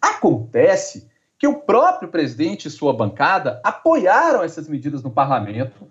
Acontece 0.00 1.08
que 1.38 1.46
o 1.46 1.60
próprio 1.60 2.08
presidente 2.08 2.68
e 2.68 2.70
sua 2.70 2.92
bancada 2.92 3.60
apoiaram 3.64 4.44
essas 4.44 4.68
medidas 4.68 5.02
no 5.02 5.10
parlamento 5.10 5.88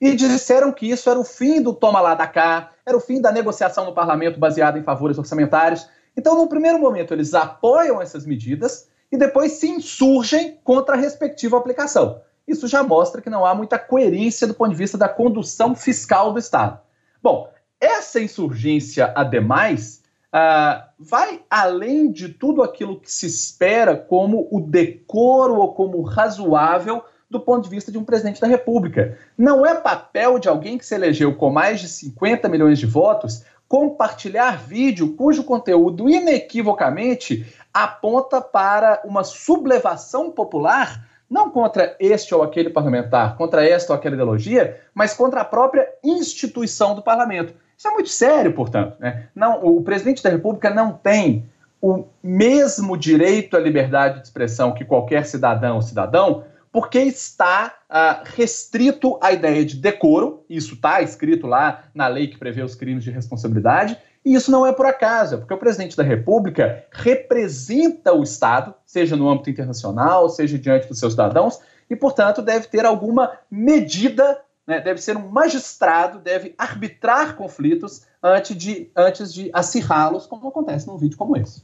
e 0.00 0.16
disseram 0.16 0.72
que 0.72 0.90
isso 0.90 1.10
era 1.10 1.20
o 1.20 1.24
fim 1.24 1.60
do 1.60 1.74
toma 1.74 2.00
lá 2.00 2.14
da 2.14 2.26
cá, 2.26 2.70
era 2.86 2.96
o 2.96 3.00
fim 3.00 3.20
da 3.20 3.30
negociação 3.30 3.84
no 3.84 3.92
parlamento 3.92 4.40
baseada 4.40 4.78
em 4.78 4.82
favores 4.82 5.18
orçamentários. 5.18 5.86
Então, 6.16 6.34
no 6.34 6.48
primeiro 6.48 6.78
momento, 6.78 7.12
eles 7.12 7.34
apoiam 7.34 8.00
essas 8.00 8.24
medidas 8.24 8.88
e 9.12 9.18
depois 9.18 9.52
se 9.52 9.68
insurgem 9.68 10.58
contra 10.64 10.94
a 10.94 10.98
respectiva 10.98 11.58
aplicação 11.58 12.22
isso 12.46 12.66
já 12.66 12.82
mostra 12.82 13.20
que 13.20 13.30
não 13.30 13.44
há 13.44 13.54
muita 13.54 13.78
coerência 13.78 14.46
do 14.46 14.54
ponto 14.54 14.70
de 14.70 14.76
vista 14.76 14.98
da 14.98 15.08
condução 15.08 15.74
fiscal 15.74 16.32
do 16.32 16.38
Estado. 16.38 16.80
Bom, 17.22 17.48
essa 17.80 18.20
insurgência, 18.20 19.12
ademais, 19.16 20.02
uh, 20.34 20.82
vai 20.98 21.42
além 21.48 22.10
de 22.10 22.28
tudo 22.28 22.62
aquilo 22.62 23.00
que 23.00 23.10
se 23.10 23.26
espera 23.26 23.96
como 23.96 24.48
o 24.50 24.60
decoro 24.60 25.56
ou 25.56 25.74
como 25.74 26.02
razoável 26.02 27.02
do 27.30 27.38
ponto 27.38 27.64
de 27.64 27.70
vista 27.70 27.92
de 27.92 27.98
um 27.98 28.04
presidente 28.04 28.40
da 28.40 28.46
República. 28.46 29.16
Não 29.38 29.64
é 29.64 29.74
papel 29.74 30.38
de 30.38 30.48
alguém 30.48 30.76
que 30.76 30.84
se 30.84 30.94
elegeu 30.94 31.36
com 31.36 31.48
mais 31.48 31.80
de 31.80 31.88
50 31.88 32.48
milhões 32.48 32.78
de 32.78 32.86
votos 32.86 33.44
compartilhar 33.68 34.58
vídeo 34.58 35.14
cujo 35.14 35.44
conteúdo 35.44 36.08
inequivocamente 36.08 37.46
aponta 37.72 38.40
para 38.40 39.00
uma 39.04 39.22
sublevação 39.22 40.28
popular 40.32 41.08
não 41.30 41.48
contra 41.48 41.96
este 42.00 42.34
ou 42.34 42.42
aquele 42.42 42.70
parlamentar, 42.70 43.36
contra 43.36 43.64
esta 43.64 43.92
ou 43.92 43.98
aquela 43.98 44.16
ideologia, 44.16 44.80
mas 44.92 45.14
contra 45.14 45.42
a 45.42 45.44
própria 45.44 45.88
instituição 46.02 46.94
do 46.94 47.02
parlamento. 47.02 47.54
Isso 47.78 47.86
é 47.86 47.90
muito 47.92 48.08
sério, 48.10 48.52
portanto. 48.52 48.96
Né? 48.98 49.28
Não, 49.34 49.64
o 49.64 49.82
presidente 49.82 50.22
da 50.22 50.28
República 50.28 50.68
não 50.68 50.92
tem 50.92 51.48
o 51.80 52.04
mesmo 52.22 52.96
direito 52.96 53.56
à 53.56 53.60
liberdade 53.60 54.20
de 54.20 54.26
expressão 54.26 54.74
que 54.74 54.84
qualquer 54.84 55.24
cidadão 55.24 55.76
ou 55.76 55.82
cidadão, 55.82 56.44
porque 56.72 56.98
está 56.98 57.74
uh, 57.88 58.22
restrito 58.36 59.18
à 59.22 59.32
ideia 59.32 59.64
de 59.64 59.76
decoro, 59.76 60.44
isso 60.48 60.74
está 60.74 61.00
escrito 61.00 61.46
lá 61.46 61.84
na 61.94 62.06
lei 62.06 62.28
que 62.28 62.38
prevê 62.38 62.62
os 62.62 62.74
crimes 62.74 63.02
de 63.02 63.10
responsabilidade, 63.10 63.96
e 64.24 64.34
isso 64.34 64.50
não 64.50 64.66
é 64.66 64.72
por 64.72 64.86
acaso, 64.86 65.34
é 65.34 65.38
porque 65.38 65.54
o 65.54 65.58
presidente 65.58 65.96
da 65.96 66.02
República 66.02 66.84
representa 66.90 68.12
o 68.12 68.22
Estado, 68.22 68.74
seja 68.84 69.16
no 69.16 69.28
âmbito 69.28 69.48
internacional, 69.48 70.28
seja 70.28 70.58
diante 70.58 70.86
dos 70.86 70.98
seus 70.98 71.14
cidadãos, 71.14 71.58
e, 71.88 71.96
portanto, 71.96 72.42
deve 72.42 72.68
ter 72.68 72.84
alguma 72.84 73.32
medida, 73.50 74.38
né, 74.66 74.80
deve 74.80 75.00
ser 75.00 75.16
um 75.16 75.28
magistrado, 75.28 76.18
deve 76.18 76.54
arbitrar 76.56 77.34
conflitos 77.34 78.02
antes 78.22 78.56
de, 78.56 78.90
antes 78.94 79.32
de 79.32 79.50
acirrá-los, 79.52 80.26
como 80.26 80.48
acontece 80.48 80.86
num 80.86 80.98
vídeo 80.98 81.16
como 81.16 81.36
esse. 81.36 81.62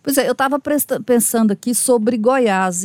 Pois 0.00 0.16
é, 0.16 0.26
eu 0.28 0.32
estava 0.32 0.58
pensando 1.04 1.50
aqui 1.50 1.74
sobre 1.74 2.16
Goiás 2.16 2.84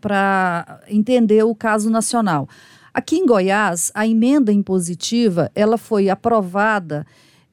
para 0.00 0.80
entender 0.88 1.44
o 1.44 1.54
caso 1.54 1.88
nacional. 1.88 2.48
Aqui 2.92 3.16
em 3.16 3.24
Goiás, 3.24 3.92
a 3.94 4.06
emenda 4.06 4.52
impositiva 4.52 5.50
ela 5.54 5.78
foi 5.78 6.10
aprovada 6.10 7.06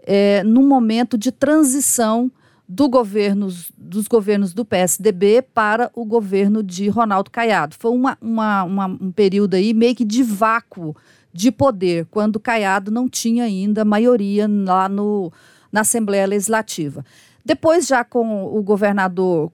é, 0.05 0.43
num 0.43 0.67
momento 0.67 1.17
de 1.17 1.31
transição 1.31 2.31
do 2.67 2.89
governo, 2.89 3.47
dos 3.77 4.07
governos 4.07 4.53
do 4.53 4.65
PSDB 4.65 5.41
para 5.53 5.91
o 5.93 6.05
governo 6.05 6.63
de 6.63 6.87
Ronaldo 6.89 7.29
Caiado. 7.29 7.75
Foi 7.77 7.91
uma, 7.91 8.17
uma, 8.21 8.63
uma, 8.63 8.85
um 8.85 9.11
período 9.11 9.55
aí 9.55 9.73
meio 9.73 9.95
que 9.95 10.05
de 10.05 10.23
vácuo 10.23 10.95
de 11.31 11.51
poder, 11.51 12.07
quando 12.09 12.39
Caiado 12.39 12.89
não 12.89 13.09
tinha 13.09 13.43
ainda 13.43 13.83
maioria 13.83 14.47
lá 14.49 14.87
no, 14.87 15.31
na 15.71 15.81
Assembleia 15.81 16.25
Legislativa. 16.25 17.03
Depois, 17.43 17.85
já 17.85 18.03
com 18.03 18.45
o 18.45 18.63
governador, 18.63 19.51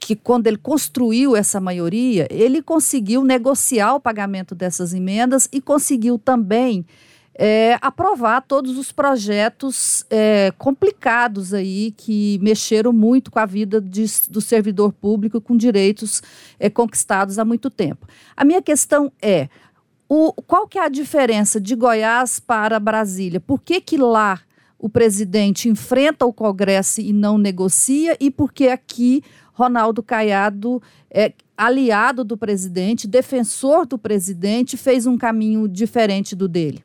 que 0.00 0.16
quando 0.16 0.46
ele 0.46 0.56
construiu 0.56 1.36
essa 1.36 1.60
maioria, 1.60 2.26
ele 2.30 2.62
conseguiu 2.62 3.22
negociar 3.22 3.94
o 3.94 4.00
pagamento 4.00 4.54
dessas 4.54 4.94
emendas 4.94 5.48
e 5.52 5.60
conseguiu 5.60 6.18
também 6.18 6.86
é, 7.42 7.78
aprovar 7.80 8.42
todos 8.42 8.76
os 8.76 8.92
projetos 8.92 10.04
é, 10.10 10.52
complicados 10.58 11.54
aí 11.54 11.94
que 11.96 12.38
mexeram 12.42 12.92
muito 12.92 13.30
com 13.30 13.38
a 13.38 13.46
vida 13.46 13.80
de, 13.80 14.04
do 14.28 14.42
servidor 14.42 14.92
público 14.92 15.40
com 15.40 15.56
direitos 15.56 16.22
é, 16.58 16.68
conquistados 16.68 17.38
há 17.38 17.44
muito 17.44 17.70
tempo. 17.70 18.06
A 18.36 18.44
minha 18.44 18.60
questão 18.60 19.10
é 19.22 19.48
o, 20.06 20.34
qual 20.34 20.68
que 20.68 20.78
é 20.78 20.84
a 20.84 20.90
diferença 20.90 21.58
de 21.58 21.74
Goiás 21.74 22.38
para 22.38 22.78
Brasília? 22.78 23.40
Por 23.40 23.62
que, 23.62 23.80
que 23.80 23.96
lá 23.96 24.38
o 24.78 24.90
presidente 24.90 25.66
enfrenta 25.66 26.26
o 26.26 26.34
Congresso 26.34 27.00
e 27.00 27.10
não 27.10 27.38
negocia, 27.38 28.18
e 28.20 28.30
por 28.30 28.52
que 28.52 28.68
aqui 28.68 29.22
Ronaldo 29.54 30.02
Caiado 30.02 30.82
é 31.10 31.32
aliado 31.56 32.22
do 32.22 32.36
presidente, 32.36 33.08
defensor 33.08 33.86
do 33.86 33.96
presidente, 33.96 34.76
fez 34.76 35.06
um 35.06 35.16
caminho 35.16 35.66
diferente 35.66 36.36
do 36.36 36.46
dele? 36.46 36.84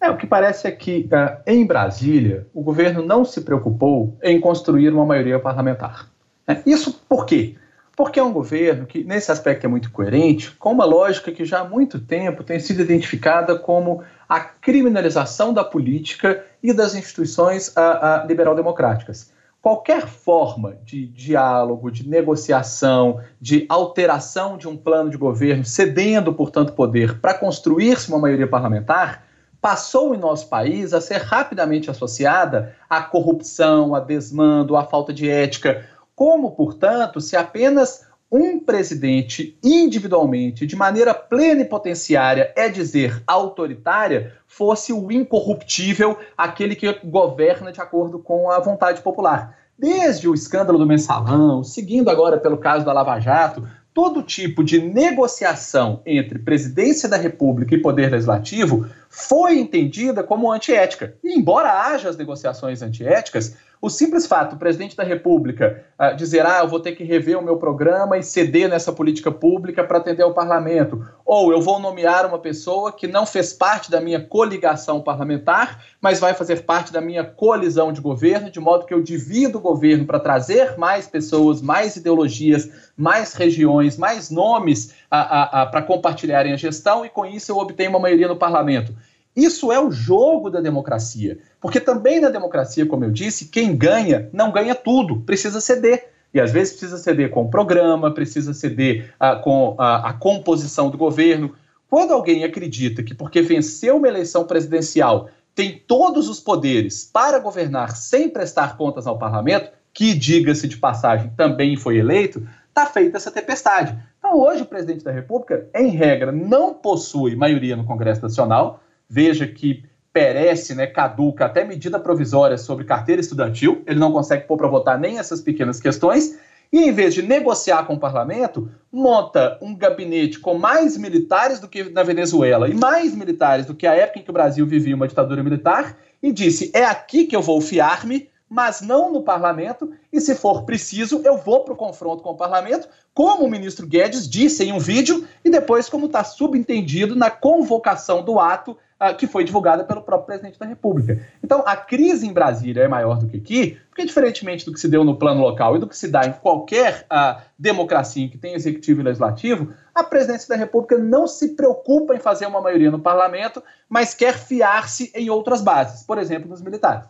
É, 0.00 0.08
o 0.08 0.16
que 0.16 0.26
parece 0.26 0.66
é 0.66 0.70
que, 0.70 1.08
uh, 1.12 1.42
em 1.46 1.66
Brasília, 1.66 2.46
o 2.54 2.62
governo 2.62 3.04
não 3.04 3.22
se 3.24 3.42
preocupou 3.42 4.16
em 4.22 4.40
construir 4.40 4.88
uma 4.90 5.04
maioria 5.04 5.38
parlamentar. 5.38 6.08
É, 6.48 6.62
isso 6.64 7.04
por 7.06 7.26
quê? 7.26 7.56
Porque 7.94 8.18
é 8.18 8.22
um 8.22 8.32
governo 8.32 8.86
que, 8.86 9.04
nesse 9.04 9.30
aspecto, 9.30 9.66
é 9.66 9.68
muito 9.68 9.90
coerente, 9.90 10.52
com 10.52 10.72
uma 10.72 10.86
lógica 10.86 11.30
que 11.30 11.44
já 11.44 11.60
há 11.60 11.64
muito 11.64 12.00
tempo 12.00 12.42
tem 12.42 12.58
sido 12.58 12.80
identificada 12.80 13.58
como 13.58 14.02
a 14.26 14.40
criminalização 14.40 15.52
da 15.52 15.62
política 15.62 16.42
e 16.62 16.72
das 16.72 16.94
instituições 16.94 17.68
uh, 17.68 17.80
uh, 17.80 18.26
liberal-democráticas. 18.26 19.30
Qualquer 19.60 20.06
forma 20.06 20.78
de 20.82 21.06
diálogo, 21.08 21.90
de 21.90 22.08
negociação, 22.08 23.20
de 23.38 23.66
alteração 23.68 24.56
de 24.56 24.66
um 24.66 24.78
plano 24.78 25.10
de 25.10 25.18
governo, 25.18 25.62
cedendo, 25.62 26.32
portanto, 26.32 26.72
poder 26.72 27.20
para 27.20 27.34
construir-se 27.34 28.08
uma 28.08 28.18
maioria 28.18 28.48
parlamentar, 28.48 29.26
passou 29.60 30.14
em 30.14 30.18
nosso 30.18 30.48
país 30.48 30.94
a 30.94 31.00
ser 31.00 31.18
rapidamente 31.18 31.90
associada 31.90 32.74
à 32.88 33.02
corrupção, 33.02 33.94
a 33.94 34.00
desmando, 34.00 34.76
à 34.76 34.84
falta 34.84 35.12
de 35.12 35.28
ética. 35.28 35.86
Como, 36.14 36.52
portanto, 36.52 37.20
se 37.20 37.36
apenas 37.36 38.06
um 38.30 38.60
presidente 38.60 39.58
individualmente, 39.62 40.64
de 40.64 40.76
maneira 40.76 41.12
plenipotenciária, 41.12 42.52
é 42.56 42.68
dizer, 42.68 43.22
autoritária, 43.26 44.34
fosse 44.46 44.92
o 44.92 45.10
incorruptível, 45.10 46.16
aquele 46.38 46.76
que 46.76 46.92
governa 47.04 47.72
de 47.72 47.80
acordo 47.80 48.20
com 48.20 48.50
a 48.50 48.60
vontade 48.60 49.02
popular. 49.02 49.56
Desde 49.76 50.28
o 50.28 50.34
escândalo 50.34 50.78
do 50.78 50.86
mensalão, 50.86 51.64
seguindo 51.64 52.08
agora 52.08 52.38
pelo 52.38 52.58
caso 52.58 52.84
da 52.84 52.92
Lava 52.92 53.18
Jato, 53.18 53.66
todo 53.92 54.22
tipo 54.22 54.62
de 54.62 54.80
negociação 54.80 56.00
entre 56.06 56.38
presidência 56.38 57.08
da 57.08 57.16
República 57.16 57.74
e 57.74 57.82
poder 57.82 58.10
legislativo 58.10 58.86
foi 59.08 59.58
entendida 59.58 60.22
como 60.22 60.50
antiética. 60.50 61.14
E 61.22 61.32
embora 61.36 61.72
haja 61.72 62.08
as 62.08 62.16
negociações 62.16 62.82
antiéticas, 62.82 63.56
o 63.82 63.88
simples 63.88 64.26
fato 64.26 64.50
do 64.50 64.58
presidente 64.58 64.94
da 64.94 65.02
República 65.02 65.84
uh, 65.98 66.14
dizer, 66.14 66.44
ah, 66.44 66.60
eu 66.60 66.68
vou 66.68 66.80
ter 66.80 66.92
que 66.92 67.02
rever 67.02 67.38
o 67.38 67.42
meu 67.42 67.56
programa 67.56 68.18
e 68.18 68.22
ceder 68.22 68.68
nessa 68.68 68.92
política 68.92 69.30
pública 69.30 69.82
para 69.82 69.96
atender 69.96 70.22
ao 70.22 70.34
parlamento, 70.34 71.02
ou 71.24 71.50
eu 71.50 71.62
vou 71.62 71.78
nomear 71.78 72.26
uma 72.26 72.38
pessoa 72.38 72.92
que 72.92 73.06
não 73.06 73.24
fez 73.24 73.54
parte 73.54 73.90
da 73.90 73.98
minha 73.98 74.20
coligação 74.20 75.00
parlamentar, 75.00 75.82
mas 76.00 76.20
vai 76.20 76.34
fazer 76.34 76.62
parte 76.64 76.92
da 76.92 77.00
minha 77.00 77.24
colisão 77.24 77.90
de 77.90 78.02
governo, 78.02 78.50
de 78.50 78.60
modo 78.60 78.84
que 78.84 78.92
eu 78.92 79.02
divido 79.02 79.56
o 79.56 79.62
governo 79.62 80.04
para 80.04 80.20
trazer 80.20 80.76
mais 80.76 81.06
pessoas, 81.06 81.62
mais 81.62 81.96
ideologias, 81.96 82.68
mais 82.96 83.32
regiões, 83.32 83.96
mais 83.96 84.30
nomes 84.30 84.94
para 85.08 85.82
compartilharem 85.82 86.52
a 86.52 86.56
gestão, 86.56 87.04
e 87.04 87.08
com 87.08 87.24
isso 87.24 87.50
eu 87.50 87.56
obtenho 87.56 87.90
uma 87.90 87.98
maioria 87.98 88.28
no 88.28 88.36
parlamento. 88.36 88.94
Isso 89.34 89.70
é 89.70 89.80
o 89.80 89.90
jogo 89.90 90.50
da 90.50 90.60
democracia. 90.60 91.38
Porque 91.60 91.80
também 91.80 92.20
na 92.20 92.28
democracia, 92.28 92.86
como 92.86 93.04
eu 93.04 93.10
disse, 93.10 93.46
quem 93.46 93.76
ganha 93.76 94.28
não 94.32 94.50
ganha 94.50 94.74
tudo, 94.74 95.20
precisa 95.20 95.60
ceder. 95.60 96.10
E 96.32 96.40
às 96.40 96.50
vezes 96.50 96.74
precisa 96.74 96.98
ceder 96.98 97.30
com 97.30 97.42
o 97.42 97.50
programa, 97.50 98.12
precisa 98.12 98.54
ceder 98.54 99.12
com 99.42 99.70
uh, 99.70 99.76
a 99.80 100.12
composição 100.12 100.90
do 100.90 100.98
governo. 100.98 101.54
Quando 101.88 102.12
alguém 102.12 102.44
acredita 102.44 103.02
que 103.02 103.14
porque 103.14 103.42
venceu 103.42 103.96
uma 103.96 104.08
eleição 104.08 104.44
presidencial 104.44 105.28
tem 105.54 105.82
todos 105.86 106.28
os 106.28 106.40
poderes 106.40 107.04
para 107.04 107.38
governar 107.38 107.96
sem 107.96 108.28
prestar 108.28 108.76
contas 108.76 109.06
ao 109.06 109.18
parlamento, 109.18 109.70
que, 109.92 110.14
diga-se 110.14 110.68
de 110.68 110.76
passagem, 110.76 111.32
também 111.36 111.76
foi 111.76 111.98
eleito, 111.98 112.46
está 112.68 112.86
feita 112.86 113.16
essa 113.16 113.30
tempestade. 113.30 113.98
Então, 114.18 114.38
hoje, 114.38 114.62
o 114.62 114.66
presidente 114.66 115.04
da 115.04 115.10
República, 115.10 115.68
em 115.74 115.88
regra, 115.88 116.30
não 116.30 116.72
possui 116.72 117.34
maioria 117.34 117.76
no 117.76 117.84
Congresso 117.84 118.22
Nacional, 118.22 118.80
veja 119.10 119.46
que 119.46 119.82
perece, 120.12 120.74
né, 120.74 120.86
caduca 120.86 121.46
até 121.46 121.64
medida 121.64 121.98
provisória 121.98 122.56
sobre 122.56 122.84
carteira 122.84 123.20
estudantil, 123.20 123.82
ele 123.86 123.98
não 123.98 124.12
consegue 124.12 124.46
pôr 124.46 124.56
para 124.56 124.68
votar 124.68 124.98
nem 124.98 125.18
essas 125.18 125.40
pequenas 125.40 125.80
questões, 125.80 126.38
e 126.72 126.84
em 126.84 126.92
vez 126.92 127.14
de 127.14 127.22
negociar 127.22 127.84
com 127.84 127.94
o 127.94 127.98
parlamento, 127.98 128.70
monta 128.92 129.58
um 129.60 129.74
gabinete 129.74 130.38
com 130.38 130.56
mais 130.56 130.96
militares 130.96 131.58
do 131.58 131.66
que 131.66 131.90
na 131.90 132.04
Venezuela 132.04 132.68
e 132.68 132.74
mais 132.74 133.14
militares 133.14 133.66
do 133.66 133.74
que 133.74 133.88
a 133.88 133.94
época 133.94 134.20
em 134.20 134.22
que 134.22 134.30
o 134.30 134.32
Brasil 134.32 134.64
vivia 134.64 134.94
uma 134.94 135.08
ditadura 135.08 135.42
militar, 135.42 135.96
e 136.22 136.30
disse: 136.30 136.70
é 136.72 136.84
aqui 136.84 137.24
que 137.24 137.34
eu 137.34 137.42
vou 137.42 137.60
fiar-me, 137.60 138.29
mas 138.50 138.80
não 138.80 139.12
no 139.12 139.22
parlamento, 139.22 139.92
e 140.12 140.20
se 140.20 140.34
for 140.34 140.64
preciso, 140.64 141.22
eu 141.24 141.38
vou 141.38 141.62
para 141.62 141.72
o 141.72 141.76
confronto 141.76 142.20
com 142.20 142.30
o 142.30 142.36
parlamento, 142.36 142.88
como 143.14 143.44
o 143.44 143.50
ministro 143.50 143.86
Guedes 143.86 144.28
disse 144.28 144.64
em 144.64 144.72
um 144.72 144.78
vídeo, 144.80 145.24
e 145.44 145.50
depois, 145.50 145.88
como 145.88 146.06
está 146.06 146.24
subentendido 146.24 147.14
na 147.14 147.30
convocação 147.30 148.24
do 148.24 148.40
ato 148.40 148.72
uh, 148.72 149.14
que 149.16 149.28
foi 149.28 149.44
divulgada 149.44 149.84
pelo 149.84 150.02
próprio 150.02 150.26
presidente 150.26 150.58
da 150.58 150.66
República. 150.66 151.24
Então, 151.44 151.62
a 151.64 151.76
crise 151.76 152.26
em 152.26 152.32
Brasília 152.32 152.82
é 152.82 152.88
maior 152.88 153.18
do 153.18 153.28
que 153.28 153.36
aqui, 153.36 153.78
porque, 153.88 154.04
diferentemente 154.04 154.64
do 154.66 154.72
que 154.72 154.80
se 154.80 154.88
deu 154.88 155.04
no 155.04 155.16
plano 155.16 155.40
local 155.40 155.76
e 155.76 155.78
do 155.78 155.86
que 155.86 155.96
se 155.96 156.08
dá 156.08 156.26
em 156.26 156.32
qualquer 156.32 157.06
uh, 157.06 157.40
democracia 157.56 158.24
em 158.24 158.28
que 158.28 158.36
tem 158.36 158.54
executivo 158.54 159.00
e 159.00 159.04
legislativo, 159.04 159.72
a 159.94 160.02
presidência 160.02 160.48
da 160.48 160.56
República 160.56 160.98
não 160.98 161.28
se 161.28 161.54
preocupa 161.54 162.16
em 162.16 162.18
fazer 162.18 162.46
uma 162.46 162.60
maioria 162.60 162.90
no 162.90 162.98
parlamento, 162.98 163.62
mas 163.88 164.12
quer 164.12 164.36
fiar-se 164.36 165.12
em 165.14 165.30
outras 165.30 165.62
bases, 165.62 166.02
por 166.02 166.18
exemplo, 166.18 166.48
nos 166.48 166.60
militares. 166.60 167.06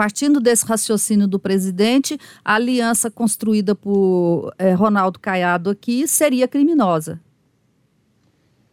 Partindo 0.00 0.40
desse 0.40 0.64
raciocínio 0.64 1.28
do 1.28 1.38
presidente, 1.38 2.18
a 2.42 2.54
aliança 2.54 3.10
construída 3.10 3.74
por 3.74 4.50
eh, 4.58 4.72
Ronaldo 4.72 5.18
Caiado 5.18 5.68
aqui 5.68 6.08
seria 6.08 6.48
criminosa. 6.48 7.20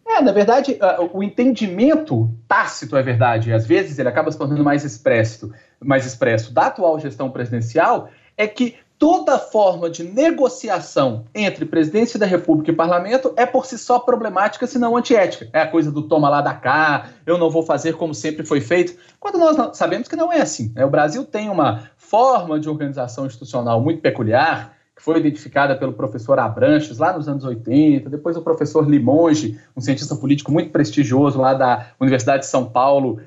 É, 0.08 0.22
na 0.22 0.32
verdade, 0.32 0.80
o 1.12 1.22
entendimento 1.22 2.34
tácito 2.48 2.96
é 2.96 3.04
verdade, 3.04 3.52
às 3.52 3.68
vezes 3.68 4.00
ele 4.00 4.08
acaba 4.08 4.32
se 4.32 4.38
tornando 4.38 4.64
mais 4.64 4.86
expresso, 4.86 5.54
mais 5.84 6.06
expresso 6.06 6.54
da 6.54 6.68
atual 6.68 6.98
gestão 6.98 7.30
presidencial, 7.30 8.10
é 8.38 8.48
que 8.48 8.76
toda 9.00 9.38
forma 9.38 9.90
de 9.90 10.04
negociação 10.04 11.26
entre 11.34 11.66
presidência 11.66 12.20
da 12.20 12.26
República 12.26 12.72
e 12.72 12.76
parlamento 12.76 13.32
é 13.36 13.46
por 13.46 13.66
si 13.66 13.78
só 13.78 14.00
problemática, 14.00 14.66
se 14.66 14.80
não 14.80 14.98
antiética. 14.98 15.48
É 15.54 15.62
a 15.62 15.68
coisa 15.68 15.92
do 15.92 16.02
toma 16.02 16.30
lá 16.30 16.42
da 16.42 16.54
cá, 16.54 17.10
eu 17.26 17.38
não 17.38 17.50
vou 17.50 17.64
fazer 17.64 17.94
como 17.94 18.14
sempre 18.14 18.46
foi 18.46 18.60
feito, 18.60 18.98
quando 19.20 19.38
nós 19.38 19.78
sabemos 19.78 20.08
que 20.08 20.16
não 20.16 20.34
é 20.34 20.42
assim. 20.42 20.72
Né? 20.76 20.84
O 20.84 20.90
Brasil 20.90 21.24
tem 21.24 21.50
uma 21.50 21.90
forma 21.98 22.60
de 22.60 22.70
organização 22.70 23.26
institucional 23.26 23.80
muito 23.82 24.02
peculiar, 24.02 24.76
que 24.96 25.04
foi 25.04 25.20
identificada 25.20 25.76
pelo 25.76 25.94
professor 25.94 26.40
Abranches 26.40 26.98
lá 26.98 27.14
nos 27.14 27.28
anos 27.30 27.44
80, 27.44 28.10
depois 28.10 28.36
o 28.36 28.42
professor 28.42 28.90
Limonge, 28.90 29.60
um 29.76 29.82
cientista 29.82 30.16
político 30.16 30.52
muito 30.52 30.72
prestigioso 30.72 31.40
lá 31.40 31.54
da 31.54 31.92
Universidade 32.00 32.40
de 32.40 32.48
São 32.48 32.66
Paulo, 32.66 33.22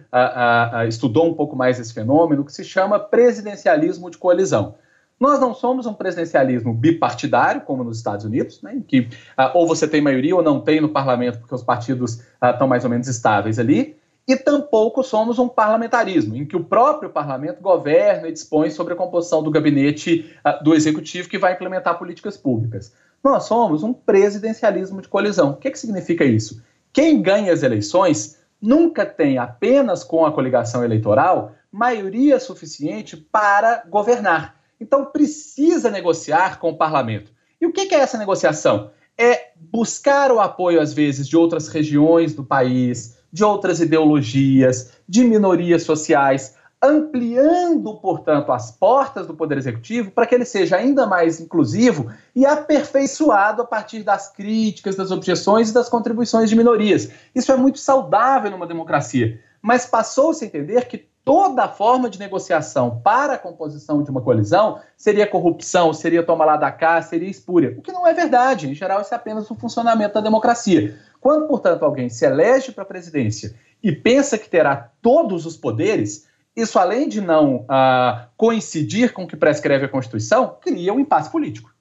estudou 0.89 1.31
um 1.31 1.35
pouco 1.35 1.55
mais 1.55 1.79
esse 1.79 1.95
fenômeno, 1.95 2.45
que 2.45 2.53
se 2.53 2.65
chama 2.65 2.99
presidencialismo 2.99 4.11
de 4.11 4.19
coalizão. 4.19 4.75
Nós 5.21 5.39
não 5.39 5.55
somos 5.55 5.85
um 5.85 5.93
presidencialismo 5.93 6.73
bipartidário, 6.73 7.61
como 7.61 7.85
nos 7.85 7.99
Estados 7.99 8.25
Unidos, 8.25 8.63
né, 8.63 8.75
em 8.75 8.81
que 8.81 9.09
ou 9.55 9.69
você 9.69 9.87
tem 9.87 10.01
maioria 10.01 10.35
ou 10.35 10.43
não 10.43 10.61
tem 10.61 10.81
no 10.81 10.89
parlamento, 10.89 11.41
porque 11.41 11.55
os 11.55 11.63
partidos 11.63 12.23
estão 12.43 12.67
mais 12.67 12.85
ou 12.85 12.91
menos 12.91 13.07
estáveis 13.07 13.59
ali 13.59 14.01
e 14.27 14.37
tampouco 14.37 15.03
somos 15.03 15.39
um 15.39 15.49
parlamentarismo, 15.49 16.37
em 16.37 16.47
que 16.47 16.57
o 16.57 16.63
próprio 16.63 17.11
parlamento 17.11 17.61
governa 17.61 18.29
e 18.29 18.33
dispõe 18.33 18.71
sobre 18.71 18.93
a 18.93 18.97
composição 18.97 19.43
do 19.43 19.51
gabinete 19.51 20.33
uh, 20.47 20.63
do 20.63 20.75
executivo 20.75 21.29
que 21.29 21.39
vai 21.39 21.55
implementar 21.55 21.99
políticas 21.99 22.37
públicas. 22.37 22.93
Nós 23.25 23.45
somos 23.45 23.83
um 23.83 23.93
presidencialismo 23.93 25.03
de 25.03 25.09
colisão. 25.09 25.51
O 25.51 25.57
que, 25.57 25.71
que 25.71 25.79
significa 25.79 26.25
isso? 26.25 26.63
Quem 26.93 27.21
ganha 27.21 27.53
as 27.53 27.63
eleições 27.63 28.39
nunca 28.63 29.05
tem, 29.05 29.37
apenas 29.37 30.05
com 30.05 30.25
a 30.25 30.33
coligação 30.33 30.85
eleitoral, 30.85 31.53
maioria 31.73 32.39
suficiente 32.39 33.17
para 33.17 33.83
governar. 33.89 34.60
Então 34.81 35.05
precisa 35.05 35.91
negociar 35.91 36.59
com 36.59 36.71
o 36.71 36.77
parlamento. 36.77 37.31
E 37.61 37.67
o 37.67 37.73
que, 37.73 37.95
é 37.95 37.99
essa 37.99 38.17
negociação? 38.17 38.91
É 39.19 39.51
buscar 39.57 40.33
o 40.33 40.41
apoio, 40.41 40.81
às 40.81 40.95
vezes, 40.95 41.29
de 41.29 41.37
outras 41.37 41.69
regiões 41.69 42.35
do 42.35 42.43
país, 42.43 43.19
de 43.31 43.45
outras 43.45 43.81
ideologias, 43.81 44.93
de 45.07 45.23
minorias 45.25 45.83
sociais, 45.83 46.57
ampliando, 46.83 47.95
portanto, 47.97 48.51
as 48.51 48.71
portas 48.71 49.27
do 49.27 49.35
Poder 49.35 49.59
Executivo 49.59 50.11
para 50.11 50.27
que 50.27 50.35
ele 50.35 50.47
seja 50.47 50.77
ainda 50.77 51.07
mais 51.07 51.39
inclusivo 51.39 52.11
e 52.35 52.47
aperfeiçoado 52.47 53.61
a 53.61 53.67
partir 53.67 54.03
das 54.03 54.33
críticas, 54.33 54.97
das 54.97 55.11
objeções 55.11 55.69
e 55.69 55.75
das 55.75 55.91
contribuições 55.91 56.49
de 56.49 56.57
minorias. 56.57 57.11
Isso 57.35 57.53
é 57.53 57.57
muito 57.57 57.79
saudável 57.79 58.51
numa 58.51 58.67
democracia, 58.67 59.39
mas 59.61 59.85
passou-se 59.85 60.43
a 60.43 60.47
entender 60.47 60.87
que 60.87 61.10
toda 61.31 61.69
forma 61.69 62.11
de 62.11 62.19
negociação 62.19 63.01
para 63.05 63.35
a 63.35 63.39
composição 63.39 64.03
de 64.03 64.11
uma 64.11 64.21
coalizão 64.21 64.81
seria 64.97 65.25
corrupção, 65.29 65.95
seria 65.95 66.25
tomar 66.25 66.45
lá 66.45 66.57
da 66.57 66.73
cá, 66.73 67.01
seria 67.01 67.31
espúria, 67.31 67.73
o 67.79 67.83
que 67.83 67.93
não 67.93 68.05
é 68.05 68.13
verdade. 68.13 68.69
Em 68.69 68.75
geral, 68.75 69.01
isso 69.01 69.15
é 69.15 69.17
apenas 69.17 69.49
o 69.49 69.55
funcionamento 69.55 70.15
da 70.15 70.21
democracia. 70.21 70.99
Quando, 71.21 71.47
portanto, 71.47 71.85
alguém 71.85 72.09
se 72.09 72.27
elege 72.27 72.73
para 72.73 72.83
a 72.83 72.85
presidência 72.87 73.55
e 73.81 73.93
pensa 73.93 74.37
que 74.37 74.49
terá 74.49 74.91
todos 75.01 75.47
os 75.47 75.57
poderes, 75.57 76.27
isso, 76.57 76.81
além 76.81 77.09
de 77.09 77.21
não 77.21 77.65
ah, 77.69 78.27
coincidir 78.37 79.13
com 79.13 79.23
o 79.23 79.29
que 79.29 79.37
prescreve 79.37 79.85
a 79.85 79.89
Constituição, 79.89 80.57
cria 80.61 80.93
um 80.93 80.99
impasse 80.99 81.31
político. 81.31 81.73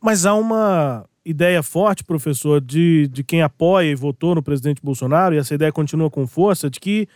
Mas 0.00 0.26
há 0.26 0.34
uma 0.34 1.06
ideia 1.24 1.62
forte, 1.62 2.02
professor, 2.02 2.60
de, 2.60 3.06
de 3.12 3.22
quem 3.22 3.42
apoia 3.42 3.92
e 3.92 3.94
votou 3.94 4.34
no 4.34 4.42
presidente 4.42 4.82
Bolsonaro, 4.82 5.36
e 5.36 5.38
essa 5.38 5.54
ideia 5.54 5.70
continua 5.70 6.10
com 6.10 6.26
força, 6.26 6.68
de 6.68 6.80
que 6.80 7.06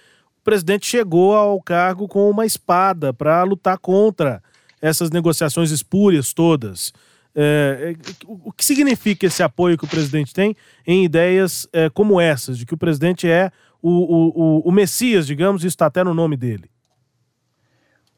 o 0.44 0.52
presidente 0.54 0.84
chegou 0.84 1.34
ao 1.34 1.58
cargo 1.58 2.06
com 2.06 2.28
uma 2.28 2.44
espada 2.44 3.14
para 3.14 3.42
lutar 3.44 3.78
contra 3.78 4.42
essas 4.78 5.10
negociações 5.10 5.70
espúrias 5.70 6.34
todas. 6.34 6.92
É, 7.34 7.94
é 7.94 8.24
o 8.26 8.52
que 8.52 8.62
significa 8.62 9.26
esse 9.26 9.42
apoio 9.42 9.78
que 9.78 9.86
o 9.86 9.88
presidente 9.88 10.34
tem 10.34 10.54
em 10.86 11.02
ideias 11.02 11.66
é, 11.72 11.88
como 11.88 12.20
essas, 12.20 12.58
de 12.58 12.66
que 12.66 12.74
o 12.74 12.76
presidente 12.76 13.26
é 13.26 13.50
o, 13.80 13.88
o, 13.88 14.68
o, 14.68 14.70
Messias, 14.70 15.26
digamos, 15.26 15.64
e 15.64 15.66
está 15.66 15.86
até 15.86 16.04
no 16.04 16.12
nome 16.12 16.36
dele? 16.36 16.68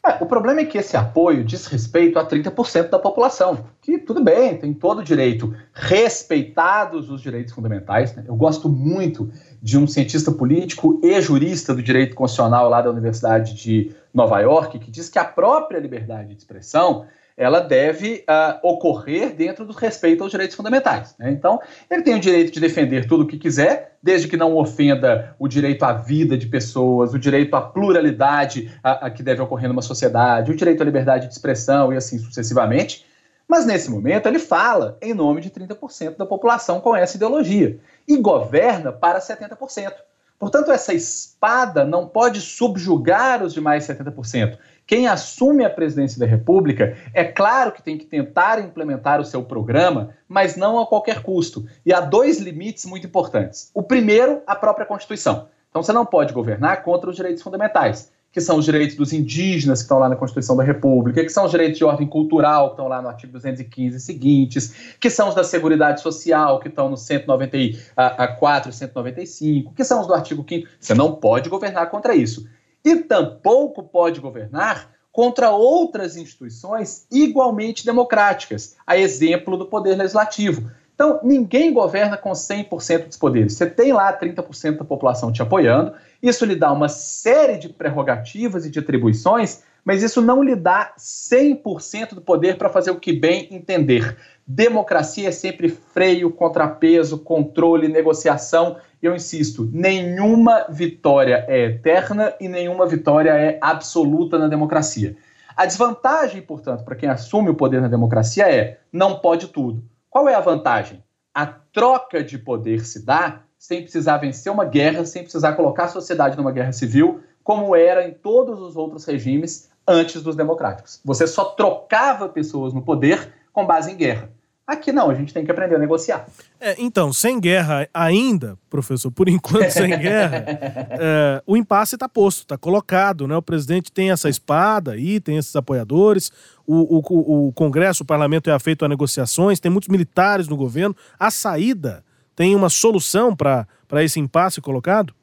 É, 0.06 0.22
o 0.22 0.26
problema 0.26 0.60
é 0.60 0.64
que 0.64 0.78
esse 0.78 0.96
apoio 0.96 1.42
diz 1.42 1.66
respeito 1.66 2.16
a 2.16 2.24
30% 2.24 2.90
da 2.90 2.98
população, 2.98 3.64
que 3.82 3.98
tudo 3.98 4.22
bem, 4.22 4.56
tem 4.56 4.72
todo 4.72 5.00
o 5.00 5.02
direito, 5.02 5.52
respeitados 5.72 7.10
os 7.10 7.20
direitos 7.20 7.52
fundamentais. 7.52 8.14
Né? 8.14 8.22
Eu 8.28 8.36
gosto 8.36 8.68
muito 8.68 9.28
de 9.60 9.76
um 9.76 9.84
cientista 9.84 10.30
político 10.30 11.00
e 11.02 11.20
jurista 11.20 11.74
do 11.74 11.82
direito 11.82 12.14
constitucional 12.14 12.68
lá 12.68 12.80
da 12.80 12.90
Universidade 12.90 13.54
de 13.54 13.90
Nova 14.14 14.38
York, 14.38 14.78
que 14.78 14.92
diz 14.92 15.08
que 15.08 15.18
a 15.18 15.24
própria 15.24 15.80
liberdade 15.80 16.28
de 16.28 16.38
expressão 16.38 17.06
ela 17.36 17.60
deve 17.60 18.24
uh, 18.28 18.66
ocorrer 18.66 19.34
dentro 19.34 19.66
do 19.66 19.74
respeito 19.74 20.22
aos 20.22 20.30
direitos 20.30 20.56
fundamentais. 20.56 21.14
Né? 21.18 21.30
Então, 21.30 21.60
ele 21.90 22.02
tem 22.02 22.14
o 22.14 22.20
direito 22.20 22.50
de 22.50 22.60
defender 22.60 23.06
tudo 23.06 23.24
o 23.24 23.26
que 23.26 23.36
quiser, 23.36 23.96
desde 24.02 24.26
que 24.26 24.36
não 24.36 24.56
ofenda 24.56 25.36
o 25.38 25.46
direito 25.46 25.84
à 25.84 25.92
vida 25.92 26.38
de 26.38 26.46
pessoas, 26.46 27.12
o 27.12 27.18
direito 27.18 27.54
à 27.54 27.60
pluralidade 27.60 28.72
a, 28.82 29.06
a 29.06 29.10
que 29.10 29.22
deve 29.22 29.42
ocorrer 29.42 29.68
numa 29.68 29.82
sociedade, 29.82 30.50
o 30.50 30.56
direito 30.56 30.80
à 30.80 30.84
liberdade 30.84 31.26
de 31.26 31.32
expressão 31.32 31.92
e 31.92 31.96
assim 31.96 32.18
sucessivamente. 32.18 33.04
Mas 33.46 33.66
nesse 33.66 33.90
momento 33.90 34.26
ele 34.26 34.38
fala 34.38 34.96
em 35.00 35.12
nome 35.12 35.40
de 35.40 35.50
30% 35.50 36.16
da 36.16 36.26
população 36.26 36.80
com 36.80 36.96
essa 36.96 37.16
ideologia 37.16 37.78
e 38.08 38.16
governa 38.16 38.90
para 38.92 39.20
70%. 39.20 39.92
Portanto, 40.38 40.70
essa 40.70 40.92
espada 40.92 41.84
não 41.84 42.06
pode 42.06 42.40
subjugar 42.40 43.42
os 43.42 43.54
demais 43.54 43.86
70%. 43.86 44.58
Quem 44.86 45.08
assume 45.08 45.64
a 45.64 45.70
presidência 45.70 46.20
da 46.20 46.26
República, 46.26 46.96
é 47.12 47.24
claro 47.24 47.72
que 47.72 47.82
tem 47.82 47.98
que 47.98 48.06
tentar 48.06 48.60
implementar 48.60 49.20
o 49.20 49.24
seu 49.24 49.42
programa, 49.42 50.10
mas 50.28 50.56
não 50.56 50.78
a 50.78 50.86
qualquer 50.86 51.22
custo. 51.22 51.66
E 51.84 51.92
há 51.92 52.00
dois 52.00 52.38
limites 52.38 52.84
muito 52.84 53.04
importantes. 53.04 53.68
O 53.74 53.82
primeiro, 53.82 54.42
a 54.46 54.54
própria 54.54 54.86
Constituição. 54.86 55.48
Então 55.68 55.82
você 55.82 55.92
não 55.92 56.06
pode 56.06 56.32
governar 56.32 56.84
contra 56.84 57.10
os 57.10 57.16
direitos 57.16 57.42
fundamentais, 57.42 58.12
que 58.30 58.40
são 58.40 58.58
os 58.58 58.64
direitos 58.64 58.94
dos 58.94 59.12
indígenas 59.12 59.80
que 59.80 59.86
estão 59.86 59.98
lá 59.98 60.08
na 60.08 60.14
Constituição 60.14 60.56
da 60.56 60.62
República, 60.62 61.20
que 61.20 61.30
são 61.30 61.46
os 61.46 61.50
direitos 61.50 61.78
de 61.78 61.84
ordem 61.84 62.06
cultural 62.06 62.68
que 62.68 62.74
estão 62.74 62.86
lá 62.86 63.02
no 63.02 63.08
artigo 63.08 63.32
215 63.32 63.96
e 63.96 64.00
seguintes, 64.00 64.94
que 65.00 65.10
são 65.10 65.30
os 65.30 65.34
da 65.34 65.42
Seguridade 65.42 66.00
Social 66.00 66.60
que 66.60 66.68
estão 66.68 66.88
no 66.88 66.96
194 66.96 68.70
e 68.70 68.72
195, 68.72 69.74
que 69.74 69.82
são 69.82 70.00
os 70.00 70.06
do 70.06 70.14
artigo 70.14 70.46
5 70.48 70.68
Você 70.78 70.94
não 70.94 71.16
pode 71.16 71.48
governar 71.48 71.90
contra 71.90 72.14
isso 72.14 72.46
e 72.86 72.94
tampouco 72.98 73.82
pode 73.82 74.20
governar 74.20 74.92
contra 75.10 75.50
outras 75.50 76.16
instituições 76.16 77.04
igualmente 77.10 77.84
democráticas, 77.84 78.76
a 78.86 78.96
exemplo 78.96 79.56
do 79.56 79.66
Poder 79.66 79.96
Legislativo. 79.96 80.70
Então, 80.94 81.18
ninguém 81.24 81.72
governa 81.72 82.16
com 82.16 82.30
100% 82.30 83.08
dos 83.08 83.16
poderes. 83.16 83.54
Você 83.54 83.66
tem 83.66 83.92
lá 83.92 84.16
30% 84.16 84.76
da 84.78 84.84
população 84.84 85.32
te 85.32 85.42
apoiando, 85.42 85.94
isso 86.22 86.44
lhe 86.44 86.54
dá 86.54 86.70
uma 86.70 86.88
série 86.88 87.58
de 87.58 87.68
prerrogativas 87.68 88.64
e 88.64 88.70
de 88.70 88.78
atribuições, 88.78 89.64
mas 89.84 90.04
isso 90.04 90.22
não 90.22 90.40
lhe 90.40 90.54
dá 90.54 90.94
100% 90.96 92.14
do 92.14 92.20
poder 92.20 92.56
para 92.56 92.68
fazer 92.68 92.92
o 92.92 93.00
que 93.00 93.12
bem 93.12 93.48
entender. 93.50 94.16
Democracia 94.46 95.28
é 95.28 95.32
sempre 95.32 95.68
freio, 95.68 96.30
contrapeso, 96.30 97.18
controle, 97.18 97.88
negociação 97.88 98.76
eu 99.02 99.14
insisto, 99.14 99.68
nenhuma 99.72 100.66
vitória 100.68 101.44
é 101.48 101.66
eterna 101.66 102.34
e 102.40 102.48
nenhuma 102.48 102.86
vitória 102.86 103.30
é 103.30 103.58
absoluta 103.60 104.38
na 104.38 104.48
democracia. 104.48 105.16
A 105.56 105.64
desvantagem, 105.64 106.42
portanto, 106.42 106.84
para 106.84 106.96
quem 106.96 107.08
assume 107.08 107.50
o 107.50 107.54
poder 107.54 107.80
na 107.80 107.88
democracia 107.88 108.50
é 108.50 108.78
não 108.92 109.18
pode 109.18 109.48
tudo. 109.48 109.82
Qual 110.10 110.28
é 110.28 110.34
a 110.34 110.40
vantagem? 110.40 111.02
A 111.34 111.46
troca 111.46 112.22
de 112.22 112.38
poder 112.38 112.84
se 112.86 113.04
dá 113.04 113.42
sem 113.58 113.82
precisar 113.82 114.18
vencer 114.18 114.52
uma 114.52 114.64
guerra, 114.64 115.04
sem 115.04 115.22
precisar 115.22 115.54
colocar 115.54 115.84
a 115.84 115.88
sociedade 115.88 116.36
numa 116.36 116.52
guerra 116.52 116.72
civil, 116.72 117.20
como 117.42 117.74
era 117.74 118.06
em 118.06 118.12
todos 118.12 118.60
os 118.60 118.76
outros 118.76 119.04
regimes 119.04 119.70
antes 119.86 120.22
dos 120.22 120.36
democráticos. 120.36 121.00
Você 121.04 121.26
só 121.26 121.44
trocava 121.44 122.28
pessoas 122.28 122.72
no 122.72 122.82
poder 122.82 123.32
com 123.52 123.64
base 123.64 123.92
em 123.92 123.96
guerra. 123.96 124.30
Aqui 124.66 124.90
não, 124.90 125.08
a 125.08 125.14
gente 125.14 125.32
tem 125.32 125.44
que 125.44 125.50
aprender 125.50 125.76
a 125.76 125.78
negociar. 125.78 126.26
É, 126.60 126.74
então, 126.76 127.12
sem 127.12 127.38
guerra 127.38 127.88
ainda, 127.94 128.58
professor, 128.68 129.12
por 129.12 129.28
enquanto 129.30 129.70
sem 129.70 129.96
guerra, 129.96 130.44
é, 130.90 131.42
o 131.46 131.56
impasse 131.56 131.94
está 131.94 132.08
posto, 132.08 132.40
está 132.40 132.58
colocado, 132.58 133.28
né? 133.28 133.36
O 133.36 133.42
presidente 133.42 133.92
tem 133.92 134.10
essa 134.10 134.28
espada 134.28 134.92
aí, 134.92 135.20
tem 135.20 135.36
esses 135.36 135.54
apoiadores, 135.54 136.32
o, 136.66 136.98
o, 136.98 137.48
o 137.48 137.52
Congresso, 137.52 138.02
o 138.02 138.06
parlamento 138.06 138.50
é 138.50 138.52
afeito 138.52 138.84
a 138.84 138.88
negociações, 138.88 139.60
tem 139.60 139.70
muitos 139.70 139.88
militares 139.88 140.48
no 140.48 140.56
governo. 140.56 140.96
A 141.16 141.30
saída 141.30 142.04
tem 142.34 142.56
uma 142.56 142.68
solução 142.68 143.36
para 143.36 143.66
esse 144.02 144.18
impasse 144.18 144.60
colocado? 144.60 145.14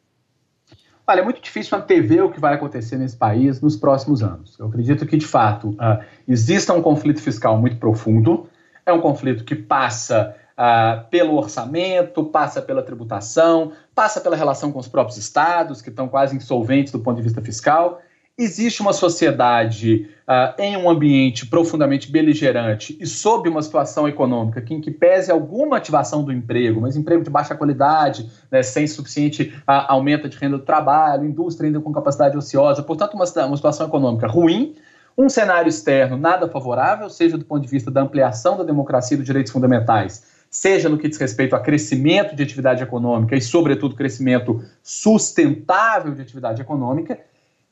Olha, 1.06 1.20
é 1.20 1.24
muito 1.24 1.42
difícil 1.42 1.78
antever 1.78 2.24
o 2.24 2.32
que 2.32 2.40
vai 2.40 2.54
acontecer 2.54 2.98
nesse 2.98 3.18
país 3.18 3.60
nos 3.60 3.76
próximos 3.76 4.24
anos. 4.24 4.58
Eu 4.58 4.68
acredito 4.68 5.06
que, 5.06 5.18
de 5.18 5.28
fato, 5.28 5.72
uh, 5.72 6.02
exista 6.26 6.74
um 6.74 6.82
conflito 6.82 7.22
fiscal 7.22 7.58
muito 7.58 7.76
profundo, 7.76 8.48
é 8.86 8.93
um 8.93 9.02
conflito 9.02 9.43
que 9.43 9.56
passa 9.56 10.36
ah, 10.58 11.06
pelo 11.10 11.36
orçamento, 11.36 12.24
passa 12.26 12.62
pela 12.62 12.84
tributação, 12.84 13.72
passa 13.96 14.22
pela 14.22 14.36
relação 14.36 14.72
com 14.72 14.80
os 14.80 14.88
próprios 14.88 15.17
estados, 15.17 15.82
que 15.82 15.89
estão 15.89 16.08
quase 16.08 16.36
insolventes 16.36 16.91
do 16.91 17.00
ponto 17.00 17.17
de 17.17 17.24
vista 17.24 17.41
fiscal. 17.41 18.02
Existe 18.36 18.82
uma 18.82 18.93
sociedade 18.93 20.10
ah, 20.28 20.56
em 20.58 20.76
um 20.76 20.89
ambiente 20.89 21.46
profundamente 21.46 22.12
beligerante 22.12 22.98
e 23.00 23.06
sob 23.06 23.48
uma 23.48 23.62
situação 23.62 24.08
econômica 24.08 24.62
que, 24.62 24.74
em 24.74 24.82
que 24.82 24.91
pese 24.91 25.32
alguma 25.32 25.78
ativação 25.78 26.24
do 26.24 26.32
emprego, 26.32 26.82
mas 26.82 26.96
emprego 26.96 27.24
de 27.24 27.30
baixa 27.30 27.56
qualidade, 27.56 28.30
né, 28.52 28.63
sem 28.63 28.88
suficiente 28.88 29.54
ah, 29.65 29.91
aumento 29.93 30.28
de 30.28 30.38
renda 30.38 30.58
do 30.58 30.63
trabalho, 30.63 31.26
indústria 31.26 31.67
ainda 31.67 31.80
com 31.80 31.91
capacidade 31.91 32.38
ociosa, 32.38 32.84
portanto, 32.84 33.13
uma, 33.13 33.26
uma 33.46 33.56
situação 33.56 33.88
econômica 33.88 34.28
ruim 34.28 34.76
um 35.17 35.30
cenário 35.30 35.69
externo 35.69 36.17
nada 36.17 36.47
favorável, 36.47 37.10
seja 37.10 37.38
do 37.38 37.45
ponto 37.45 37.62
de 37.62 37.69
vista 37.69 37.91
da 37.91 38.02
ampliação 38.02 38.58
da 38.58 38.63
democracia 38.63 39.15
e 39.15 39.17
dos 39.17 39.26
direitos 39.26 39.52
fundamentais, 39.52 40.23
seja 40.49 40.89
no 40.89 40.97
que 40.97 41.08
diz 41.08 41.17
respeito 41.17 41.56
a 41.56 41.60
crescimento 41.60 42.36
de 42.36 42.43
atividade 42.43 42.84
econômica 42.84 43.36
e, 43.36 43.41
sobretudo, 43.41 43.95
crescimento 43.95 44.63
sustentável 44.82 46.13
de 46.13 46.21
atividade 46.21 46.62
econômica. 46.62 47.19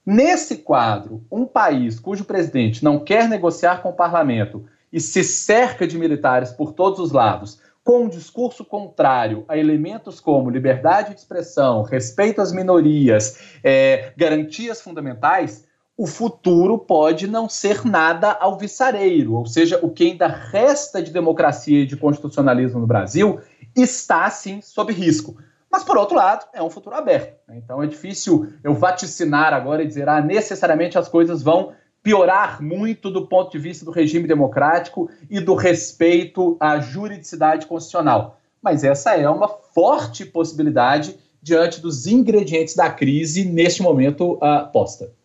Nesse 0.06 0.58
quadro, 0.58 1.24
um 1.32 1.46
país 1.46 2.00
cujo 2.00 2.26
presidente 2.26 2.84
não 2.84 3.00
quer 3.00 3.30
negociar 3.30 3.82
com 3.82 3.90
o 3.90 3.94
parlamento 3.94 4.66
e 4.92 5.00
se 5.00 5.24
cerca 5.24 5.86
de 5.88 5.98
militares 5.98 6.52
por 6.52 6.74
todos 6.74 7.00
os 7.00 7.12
lados, 7.12 7.60
com 7.84 8.04
um 8.04 8.10
discurso 8.10 8.64
contrário 8.64 9.46
a 9.48 9.58
elementos 9.58 10.20
como 10.20 10.50
liberdade 10.50 11.14
de 11.14 11.20
expressão, 11.20 11.84
respeito 11.84 12.42
às 12.42 12.52
minorias, 12.52 13.58
é, 13.64 14.12
garantias 14.18 14.82
fundamentais, 14.82 15.66
o 16.02 16.08
futuro 16.08 16.80
pode 16.80 17.28
não 17.28 17.48
ser 17.48 17.86
nada 17.86 18.32
alvissareiro, 18.32 19.36
ou 19.36 19.46
seja, 19.46 19.78
o 19.84 19.92
que 19.92 20.06
ainda 20.06 20.26
resta 20.26 21.00
de 21.00 21.12
democracia 21.12 21.84
e 21.84 21.86
de 21.86 21.96
constitucionalismo 21.96 22.80
no 22.80 22.88
Brasil 22.88 23.40
está, 23.76 24.28
sim, 24.32 24.62
sob 24.64 24.92
risco. 24.92 25.38
Mas, 25.72 25.84
por 25.84 26.00
outro 26.00 26.16
lado, 26.16 26.48
é 26.56 26.64
um 26.64 26.72
futuro 26.72 26.96
aberto. 26.96 27.38
Né? 27.48 27.62
Então 27.64 27.84
é 27.84 27.86
difícil 27.86 28.52
eu 28.64 28.74
vaticinar 28.74 29.54
agora 29.54 29.84
e 29.84 29.88
dizer, 29.88 30.10
ah, 30.10 30.20
necessariamente 30.20 30.98
as 30.98 31.08
coisas 31.08 31.44
vão 31.44 31.74
piorar 32.02 32.64
muito 32.64 33.12
do 33.12 33.28
ponto 33.28 33.52
de 33.52 33.60
vista 33.60 33.86
do 33.86 33.92
regime 33.92 34.28
democrático 34.28 35.08
e 35.30 35.40
do 35.40 35.54
respeito 35.54 36.58
à 36.60 36.80
juridicidade 36.80 37.68
constitucional. 37.68 38.40
Mas 38.60 38.84
essa 38.84 39.16
é 39.16 39.30
uma 39.30 39.48
forte 39.48 40.26
possibilidade 40.26 41.16
diante 41.40 41.80
dos 41.80 42.08
ingredientes 42.08 42.76
da 42.76 42.90
crise 42.90 43.46
neste 43.46 43.84
momento 43.84 44.34
uh, 44.38 44.68
posta. 44.74 45.21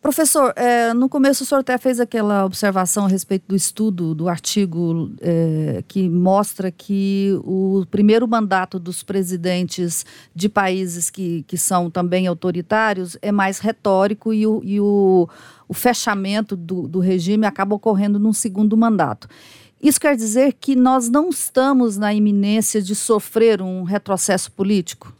Professor, 0.00 0.54
é, 0.56 0.94
no 0.94 1.10
começo 1.10 1.44
o 1.44 1.46
senhor 1.46 1.60
até 1.60 1.76
fez 1.76 2.00
aquela 2.00 2.46
observação 2.46 3.04
a 3.04 3.08
respeito 3.08 3.44
do 3.48 3.54
estudo, 3.54 4.14
do 4.14 4.30
artigo 4.30 5.12
é, 5.20 5.84
que 5.86 6.08
mostra 6.08 6.70
que 6.70 7.38
o 7.44 7.84
primeiro 7.90 8.26
mandato 8.26 8.78
dos 8.78 9.02
presidentes 9.02 10.06
de 10.34 10.48
países 10.48 11.10
que, 11.10 11.44
que 11.46 11.58
são 11.58 11.90
também 11.90 12.26
autoritários 12.26 13.18
é 13.20 13.30
mais 13.30 13.58
retórico 13.58 14.32
e 14.32 14.46
o, 14.46 14.62
e 14.64 14.80
o, 14.80 15.28
o 15.68 15.74
fechamento 15.74 16.56
do, 16.56 16.88
do 16.88 16.98
regime 16.98 17.44
acaba 17.44 17.74
ocorrendo 17.74 18.18
num 18.18 18.32
segundo 18.32 18.78
mandato. 18.78 19.28
Isso 19.82 20.00
quer 20.00 20.16
dizer 20.16 20.54
que 20.54 20.74
nós 20.74 21.10
não 21.10 21.28
estamos 21.28 21.98
na 21.98 22.14
iminência 22.14 22.80
de 22.80 22.94
sofrer 22.94 23.60
um 23.60 23.82
retrocesso 23.82 24.50
político? 24.50 25.19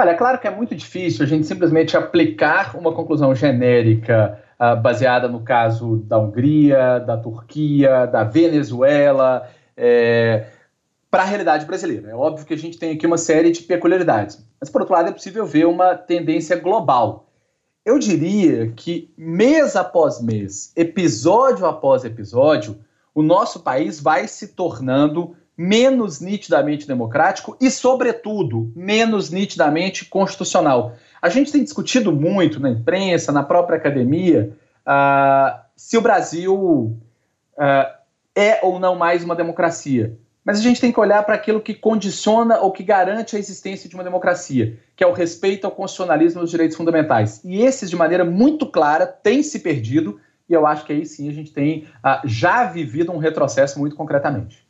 Olha, 0.00 0.12
é 0.12 0.14
claro 0.14 0.38
que 0.38 0.48
é 0.48 0.50
muito 0.50 0.74
difícil 0.74 1.22
a 1.22 1.28
gente 1.28 1.46
simplesmente 1.46 1.94
aplicar 1.94 2.74
uma 2.74 2.90
conclusão 2.90 3.34
genérica 3.34 4.42
uh, 4.58 4.80
baseada 4.80 5.28
no 5.28 5.42
caso 5.42 5.98
da 6.06 6.18
Hungria, 6.18 7.00
da 7.00 7.18
Turquia, 7.18 8.06
da 8.06 8.24
Venezuela, 8.24 9.46
é, 9.76 10.46
para 11.10 11.22
a 11.22 11.26
realidade 11.26 11.66
brasileira. 11.66 12.08
É 12.08 12.14
óbvio 12.14 12.46
que 12.46 12.54
a 12.54 12.56
gente 12.56 12.78
tem 12.78 12.92
aqui 12.92 13.06
uma 13.06 13.18
série 13.18 13.50
de 13.50 13.60
peculiaridades, 13.60 14.42
mas 14.58 14.70
por 14.70 14.80
outro 14.80 14.94
lado 14.94 15.10
é 15.10 15.12
possível 15.12 15.44
ver 15.44 15.66
uma 15.66 15.94
tendência 15.94 16.56
global. 16.56 17.30
Eu 17.84 17.98
diria 17.98 18.72
que 18.74 19.12
mês 19.18 19.76
após 19.76 20.18
mês, 20.18 20.72
episódio 20.76 21.66
após 21.66 22.06
episódio, 22.06 22.78
o 23.14 23.22
nosso 23.22 23.60
país 23.60 24.00
vai 24.00 24.26
se 24.26 24.48
tornando 24.54 25.36
menos 25.60 26.22
nitidamente 26.22 26.88
democrático 26.88 27.54
e, 27.60 27.70
sobretudo, 27.70 28.72
menos 28.74 29.28
nitidamente 29.28 30.06
constitucional. 30.06 30.94
A 31.20 31.28
gente 31.28 31.52
tem 31.52 31.62
discutido 31.62 32.10
muito 32.10 32.58
na 32.58 32.70
imprensa, 32.70 33.30
na 33.30 33.42
própria 33.42 33.76
academia, 33.76 34.56
uh, 34.86 35.60
se 35.76 35.98
o 35.98 36.00
Brasil 36.00 36.56
uh, 36.56 37.94
é 38.34 38.60
ou 38.62 38.80
não 38.80 38.96
mais 38.96 39.22
uma 39.22 39.36
democracia. 39.36 40.16
Mas 40.42 40.58
a 40.58 40.62
gente 40.62 40.80
tem 40.80 40.90
que 40.90 40.98
olhar 40.98 41.22
para 41.24 41.34
aquilo 41.34 41.60
que 41.60 41.74
condiciona 41.74 42.58
ou 42.60 42.72
que 42.72 42.82
garante 42.82 43.36
a 43.36 43.38
existência 43.38 43.86
de 43.86 43.94
uma 43.94 44.02
democracia, 44.02 44.78
que 44.96 45.04
é 45.04 45.06
o 45.06 45.12
respeito 45.12 45.66
ao 45.66 45.70
constitucionalismo 45.70 46.40
dos 46.40 46.50
direitos 46.50 46.74
fundamentais. 46.74 47.42
E 47.44 47.60
esses, 47.60 47.90
de 47.90 47.96
maneira 47.96 48.24
muito 48.24 48.64
clara, 48.64 49.06
têm 49.06 49.42
se 49.42 49.58
perdido, 49.58 50.18
e 50.48 50.54
eu 50.54 50.66
acho 50.66 50.86
que 50.86 50.92
aí 50.94 51.04
sim 51.04 51.28
a 51.28 51.32
gente 51.34 51.52
tem 51.52 51.84
uh, 52.02 52.26
já 52.26 52.64
vivido 52.64 53.12
um 53.12 53.18
retrocesso 53.18 53.78
muito 53.78 53.94
concretamente. 53.94 54.69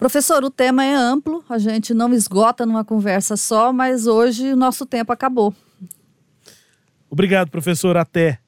Professor, 0.00 0.42
o 0.42 0.50
tema 0.50 0.82
é 0.82 0.94
amplo, 0.94 1.44
a 1.46 1.58
gente 1.58 1.92
não 1.92 2.10
esgota 2.14 2.64
numa 2.64 2.82
conversa 2.82 3.36
só, 3.36 3.70
mas 3.70 4.06
hoje 4.06 4.50
o 4.50 4.56
nosso 4.56 4.86
tempo 4.86 5.12
acabou. 5.12 5.52
Obrigado, 7.10 7.50
professor. 7.50 7.98
Até. 7.98 8.38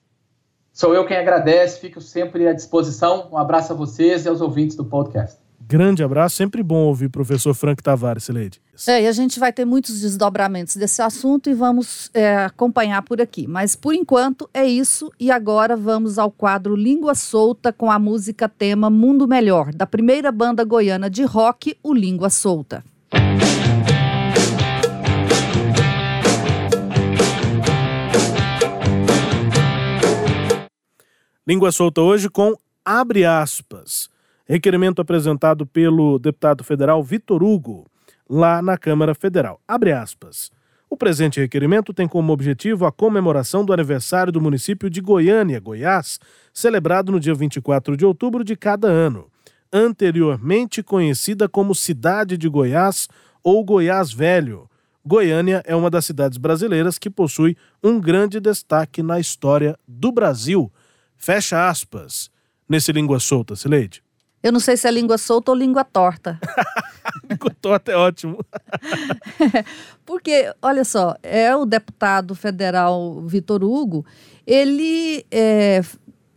Sou 0.72 0.94
eu 0.94 1.04
quem 1.06 1.18
agradece, 1.18 1.78
fico 1.78 2.00
sempre 2.00 2.48
à 2.48 2.54
disposição. 2.54 3.28
Um 3.30 3.36
abraço 3.36 3.74
a 3.74 3.76
vocês 3.76 4.24
e 4.24 4.30
aos 4.30 4.40
ouvintes 4.40 4.78
do 4.78 4.86
podcast. 4.86 5.41
Grande 5.68 6.03
abraço, 6.03 6.37
sempre 6.37 6.62
bom 6.62 6.85
ouvir 6.85 7.07
o 7.07 7.11
professor 7.11 7.55
Frank 7.55 7.83
Tavares, 7.83 8.25
Sileide. 8.25 8.61
É, 8.87 9.03
e 9.03 9.07
a 9.07 9.12
gente 9.12 9.38
vai 9.38 9.53
ter 9.53 9.64
muitos 9.64 10.01
desdobramentos 10.01 10.77
desse 10.77 11.01
assunto 11.01 11.48
e 11.48 11.55
vamos 11.55 12.11
é, 12.12 12.44
acompanhar 12.44 13.01
por 13.03 13.20
aqui. 13.20 13.46
Mas 13.46 13.77
por 13.77 13.94
enquanto 13.94 14.48
é 14.53 14.66
isso 14.66 15.11
e 15.20 15.31
agora 15.31 15.77
vamos 15.77 16.18
ao 16.18 16.31
quadro 16.31 16.75
Língua 16.75 17.14
Solta 17.14 17.72
com 17.72 17.90
a 17.90 17.98
música 17.98 18.48
tema 18.48 18.90
Mundo 18.90 19.29
Melhor, 19.29 19.72
da 19.72 19.87
primeira 19.87 20.33
banda 20.33 20.64
goiana 20.64 21.09
de 21.09 21.22
rock, 21.22 21.77
o 21.83 21.94
Língua 21.94 22.29
Solta. 22.29 22.83
Língua 31.46 31.72
Solta 31.72 32.01
hoje 32.01 32.29
com 32.29 32.55
abre 32.85 33.25
aspas 33.25 34.12
Requerimento 34.46 35.00
apresentado 35.00 35.66
pelo 35.66 36.18
deputado 36.18 36.64
federal 36.64 37.02
Vitor 37.02 37.42
Hugo, 37.42 37.87
lá 38.28 38.61
na 38.61 38.76
Câmara 38.76 39.14
Federal. 39.14 39.61
Abre 39.66 39.92
aspas. 39.92 40.50
O 40.92 40.96
presente 40.96 41.40
requerimento 41.40 41.94
tem 41.94 42.07
como 42.07 42.35
objetivo 42.35 42.85
a 42.85 42.92
comemoração 42.92 43.64
do 43.64 43.72
aniversário 43.72 44.31
do 44.31 44.42
município 44.42 44.90
de 44.90 45.00
Goiânia, 45.00 45.59
Goiás, 45.59 46.20
celebrado 46.52 47.11
no 47.11 47.18
dia 47.18 47.35
24 47.35 47.96
de 47.96 48.05
outubro 48.05 48.44
de 48.44 48.55
cada 48.55 48.88
ano, 48.88 49.26
anteriormente 49.72 50.83
conhecida 50.83 51.48
como 51.48 51.74
Cidade 51.74 52.37
de 52.37 52.46
Goiás 52.46 53.09
ou 53.42 53.64
Goiás 53.64 54.12
Velho. 54.12 54.68
Goiânia 55.02 55.62
é 55.66 55.74
uma 55.74 55.88
das 55.88 56.05
cidades 56.05 56.37
brasileiras 56.37 56.98
que 56.98 57.09
possui 57.09 57.57
um 57.83 57.98
grande 57.98 58.38
destaque 58.38 59.02
na 59.02 59.18
história 59.18 59.78
do 59.88 60.12
Brasil. 60.12 60.70
Fecha 61.16 61.68
aspas. 61.68 62.31
Nesse 62.68 62.92
língua 62.92 63.18
solta, 63.18 63.57
Sileide. 63.57 64.02
Eu 64.42 64.52
não 64.52 64.61
sei 64.61 64.76
se 64.76 64.88
é 64.88 64.90
língua 64.90 65.16
solta 65.18 65.52
ou 65.52 65.57
língua 65.57 65.85
torta. 65.85 66.38
língua 67.31 67.55
torta 67.61 67.92
é 67.92 67.96
ótimo. 67.96 68.38
Porque, 70.05 70.52
olha 70.61 70.85
só, 70.85 71.16
é 71.22 71.55
o 71.55 71.64
deputado 71.64 72.35
federal 72.35 73.22
Vitor 73.22 73.62
Hugo, 73.62 74.05
ele 74.46 75.24
é, 75.31 75.83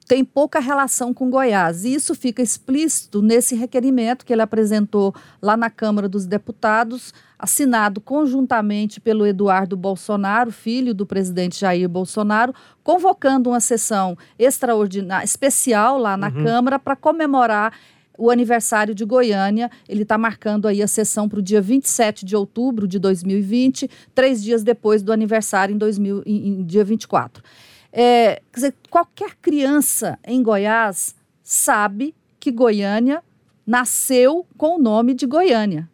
tem 0.08 0.24
pouca 0.24 0.60
relação 0.60 1.14
com 1.14 1.30
Goiás. 1.30 1.84
E 1.84 1.94
isso 1.94 2.14
fica 2.14 2.42
explícito 2.42 3.22
nesse 3.22 3.56
requerimento 3.56 4.26
que 4.26 4.32
ele 4.32 4.42
apresentou 4.42 5.14
lá 5.42 5.58
na 5.58 5.70
Câmara 5.70 6.08
dos 6.08 6.26
Deputados, 6.26 7.14
assinado 7.38 8.00
conjuntamente 8.00 9.02
pelo 9.02 9.26
Eduardo 9.26 9.76
Bolsonaro, 9.76 10.52
filho 10.52 10.94
do 10.94 11.06
presidente 11.06 11.60
Jair 11.60 11.90
Bolsonaro, 11.90 12.54
convocando 12.84 13.50
uma 13.50 13.60
sessão 13.60 14.18
extraordinária, 14.38 15.26
especial 15.26 15.98
lá 15.98 16.16
na 16.16 16.28
uhum. 16.28 16.44
Câmara 16.44 16.80
para 16.80 16.96
comemorar 16.96 17.74
o 18.18 18.30
aniversário 18.30 18.94
de 18.96 19.06
Goiânia. 19.06 19.70
Ele 19.88 20.04
está 20.04 20.18
marcando 20.18 20.68
aí 20.68 20.82
a 20.82 20.88
sessão 20.88 21.28
para 21.28 21.40
o 21.40 21.42
dia 21.42 21.62
27 21.62 22.26
de 22.26 22.36
outubro 22.36 22.88
de 22.88 23.00
2020, 23.00 23.90
três 24.14 24.44
dias 24.44 24.64
depois 24.64 25.02
do 25.02 25.12
aniversário 25.12 25.74
em, 25.74 25.78
2000, 25.78 26.24
em, 26.26 26.48
em 26.48 26.64
dia 26.64 26.84
24. 26.84 27.44
É, 27.92 28.42
quer 28.52 28.56
dizer, 28.56 28.76
qualquer 28.90 29.36
criança 29.42 30.20
em 30.26 30.44
Goiás 30.44 31.16
sabe 31.42 32.14
que 32.40 32.52
Goiânia 32.52 33.24
nasceu 33.66 34.46
com 34.58 34.76
o 34.76 34.80
nome 34.80 35.14
de 35.14 35.26
Goiânia. 35.26 35.90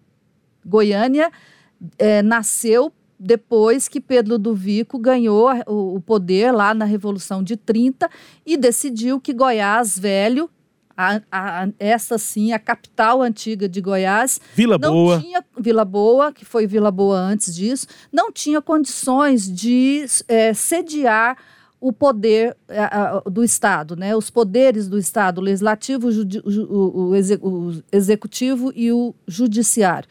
Goiânia 0.65 1.31
é, 1.97 2.21
nasceu 2.21 2.91
depois 3.19 3.87
que 3.87 4.01
Pedro 4.01 4.39
do 4.39 4.55
Vico 4.55 4.97
ganhou 4.97 5.47
o 5.67 6.01
poder 6.01 6.51
lá 6.51 6.73
na 6.73 6.85
Revolução 6.85 7.43
de 7.43 7.55
30 7.55 8.09
e 8.43 8.57
decidiu 8.57 9.21
que 9.21 9.31
Goiás 9.31 9.97
Velho 9.97 10.49
a, 10.95 11.21
a, 11.31 11.67
essa 11.79 12.17
sim, 12.17 12.53
a 12.53 12.59
capital 12.59 13.21
antiga 13.21 13.67
de 13.67 13.81
Goiás. 13.81 14.39
Vila 14.55 14.77
não 14.77 14.91
Boa. 14.91 15.19
Tinha, 15.19 15.43
Vila 15.59 15.85
Boa, 15.85 16.31
que 16.31 16.45
foi 16.45 16.67
Vila 16.67 16.91
Boa 16.91 17.17
antes 17.17 17.53
disso, 17.53 17.87
não 18.11 18.31
tinha 18.31 18.61
condições 18.61 19.51
de 19.51 20.05
é, 20.27 20.53
sediar 20.53 21.37
o 21.79 21.91
poder 21.91 22.55
é, 22.69 22.87
do 23.29 23.43
Estado, 23.43 23.95
né? 23.95 24.15
os 24.15 24.29
poderes 24.29 24.87
do 24.87 24.99
Estado, 24.99 25.39
o 25.39 25.43
legislativo, 25.43 26.09
o, 26.09 26.11
o, 26.11 27.15
o, 27.15 27.69
o 27.69 27.83
executivo 27.91 28.71
e 28.75 28.91
o 28.91 29.15
judiciário. 29.27 30.07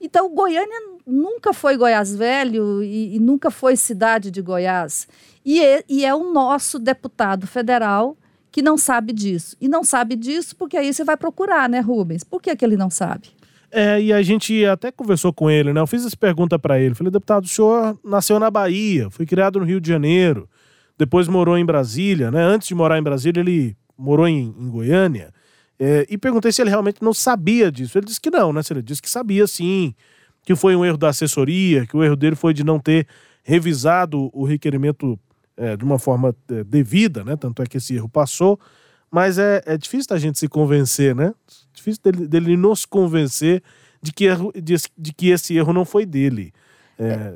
Então, 0.00 0.32
Goiânia 0.34 0.80
nunca 1.06 1.52
foi 1.52 1.76
Goiás 1.76 2.14
Velho 2.14 2.82
e, 2.82 3.16
e 3.16 3.18
nunca 3.18 3.50
foi 3.50 3.76
cidade 3.76 4.30
de 4.30 4.40
Goiás. 4.40 5.06
E 5.44 5.60
é, 5.62 5.84
e 5.88 6.04
é 6.04 6.14
o 6.14 6.32
nosso 6.32 6.78
deputado 6.78 7.46
federal 7.46 8.16
que 8.50 8.62
não 8.62 8.76
sabe 8.76 9.12
disso. 9.12 9.56
E 9.60 9.68
não 9.68 9.84
sabe 9.84 10.16
disso 10.16 10.56
porque 10.56 10.76
aí 10.76 10.92
você 10.92 11.04
vai 11.04 11.16
procurar, 11.16 11.68
né, 11.68 11.80
Rubens? 11.80 12.24
Por 12.24 12.40
que, 12.40 12.54
que 12.54 12.64
ele 12.64 12.76
não 12.76 12.90
sabe? 12.90 13.28
É, 13.70 14.02
e 14.02 14.12
a 14.12 14.20
gente 14.22 14.64
até 14.66 14.90
conversou 14.90 15.32
com 15.32 15.48
ele, 15.48 15.72
né? 15.72 15.80
Eu 15.80 15.86
fiz 15.86 16.04
essa 16.04 16.16
pergunta 16.16 16.58
para 16.58 16.80
ele. 16.80 16.94
Falei, 16.94 17.10
deputado, 17.10 17.44
o 17.44 17.48
senhor 17.48 17.98
nasceu 18.04 18.38
na 18.40 18.50
Bahia, 18.50 19.08
foi 19.10 19.24
criado 19.24 19.60
no 19.60 19.64
Rio 19.64 19.80
de 19.80 19.88
Janeiro, 19.88 20.48
depois 20.98 21.28
morou 21.28 21.56
em 21.56 21.64
Brasília, 21.64 22.30
né? 22.30 22.42
Antes 22.42 22.66
de 22.66 22.74
morar 22.74 22.98
em 22.98 23.02
Brasília, 23.02 23.40
ele 23.40 23.76
morou 23.96 24.26
em, 24.26 24.54
em 24.58 24.68
Goiânia. 24.68 25.32
É, 25.78 26.04
e 26.10 26.18
perguntei 26.18 26.50
se 26.50 26.60
ele 26.60 26.68
realmente 26.68 26.98
não 27.00 27.14
sabia 27.14 27.70
disso. 27.70 27.96
Ele 27.96 28.06
disse 28.06 28.20
que 28.20 28.30
não, 28.30 28.52
né? 28.52 28.60
Ele 28.70 28.82
disse 28.82 29.00
que 29.00 29.08
sabia 29.08 29.46
sim, 29.46 29.94
que 30.44 30.56
foi 30.56 30.74
um 30.74 30.84
erro 30.84 30.98
da 30.98 31.08
assessoria, 31.08 31.86
que 31.86 31.96
o 31.96 32.02
erro 32.02 32.16
dele 32.16 32.34
foi 32.34 32.52
de 32.52 32.64
não 32.64 32.78
ter 32.78 33.06
revisado 33.44 34.30
o 34.32 34.44
requerimento 34.44 35.18
é, 35.60 35.76
de 35.76 35.84
uma 35.84 35.98
forma 35.98 36.34
é, 36.50 36.64
devida, 36.64 37.22
né? 37.22 37.36
Tanto 37.36 37.62
é 37.62 37.66
que 37.66 37.76
esse 37.76 37.94
erro 37.94 38.08
passou. 38.08 38.58
Mas 39.10 39.38
é, 39.38 39.62
é 39.66 39.76
difícil 39.76 40.08
da 40.08 40.18
gente 40.18 40.38
se 40.38 40.48
convencer, 40.48 41.14
né? 41.14 41.34
Difícil 41.72 42.00
dele, 42.02 42.26
dele 42.26 42.56
nos 42.56 42.86
convencer 42.86 43.62
de 44.02 44.10
que, 44.10 44.24
erro, 44.24 44.50
de, 44.54 44.74
de 44.96 45.12
que 45.12 45.28
esse 45.28 45.54
erro 45.54 45.72
não 45.74 45.84
foi 45.84 46.06
dele. 46.06 46.52
É, 47.02 47.32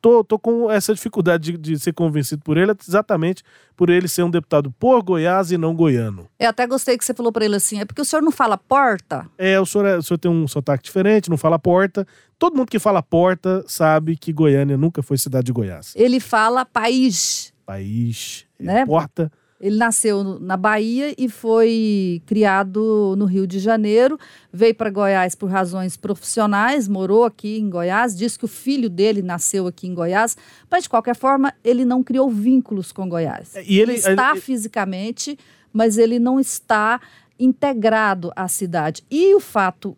tô, 0.00 0.24
tô 0.24 0.38
com 0.38 0.70
essa 0.70 0.94
dificuldade 0.94 1.52
de, 1.52 1.58
de, 1.58 1.78
ser 1.78 1.92
convencido 1.92 2.42
por 2.42 2.56
ele, 2.56 2.72
exatamente 2.86 3.42
por 3.76 3.90
ele 3.90 4.08
ser 4.08 4.22
um 4.22 4.30
deputado 4.30 4.70
por 4.78 5.02
Goiás 5.02 5.52
e 5.52 5.58
não 5.58 5.74
goiano. 5.74 6.26
Eu 6.38 6.48
até 6.48 6.66
gostei 6.66 6.96
que 6.96 7.04
você 7.04 7.12
falou 7.12 7.30
para 7.30 7.44
ele 7.44 7.56
assim: 7.56 7.80
é 7.80 7.84
porque 7.84 8.00
o 8.00 8.04
senhor 8.04 8.22
não 8.22 8.32
fala 8.32 8.56
porta? 8.56 9.26
É, 9.36 9.60
o 9.60 9.66
senhor, 9.66 9.86
é, 9.86 9.98
o 9.98 10.02
senhor 10.02 10.18
tem 10.18 10.30
um 10.30 10.48
sotaque 10.48 10.82
diferente, 10.84 11.28
não 11.28 11.36
fala 11.36 11.58
porta. 11.58 12.06
Todo 12.38 12.56
mundo 12.56 12.70
que 12.70 12.78
fala 12.78 13.02
porta 13.02 13.62
sabe 13.66 14.16
que 14.16 14.32
Goiânia 14.32 14.78
nunca 14.78 15.02
foi 15.02 15.18
cidade 15.18 15.44
de 15.44 15.52
Goiás. 15.52 15.92
Ele 15.94 16.18
fala 16.18 16.64
país. 16.64 17.52
país. 17.66 18.46
Né? 18.58 18.86
Porta. 18.86 19.30
Ele 19.60 19.76
nasceu 19.76 20.24
na 20.40 20.56
Bahia 20.56 21.14
e 21.18 21.28
foi 21.28 22.22
criado 22.24 23.14
no 23.18 23.26
Rio 23.26 23.46
de 23.46 23.58
Janeiro. 23.58 24.18
Veio 24.50 24.74
para 24.74 24.88
Goiás 24.88 25.34
por 25.34 25.50
razões 25.50 25.96
profissionais, 25.98 26.88
morou 26.88 27.24
aqui 27.24 27.58
em 27.58 27.68
Goiás. 27.68 28.16
Diz 28.16 28.36
que 28.38 28.46
o 28.46 28.48
filho 28.48 28.88
dele 28.88 29.20
nasceu 29.20 29.66
aqui 29.66 29.86
em 29.86 29.92
Goiás, 29.94 30.36
mas 30.70 30.84
de 30.84 30.88
qualquer 30.88 31.14
forma 31.14 31.52
ele 31.62 31.84
não 31.84 32.02
criou 32.02 32.30
vínculos 32.30 32.90
com 32.90 33.06
Goiás. 33.08 33.54
E 33.66 33.78
ele- 33.78 33.92
está 33.94 34.30
ele- 34.30 34.40
fisicamente, 34.40 35.38
mas 35.72 35.98
ele 35.98 36.18
não 36.18 36.40
está 36.40 36.98
integrado 37.38 38.32
à 38.36 38.48
cidade. 38.48 39.02
E 39.10 39.34
o 39.34 39.40
fato 39.40 39.96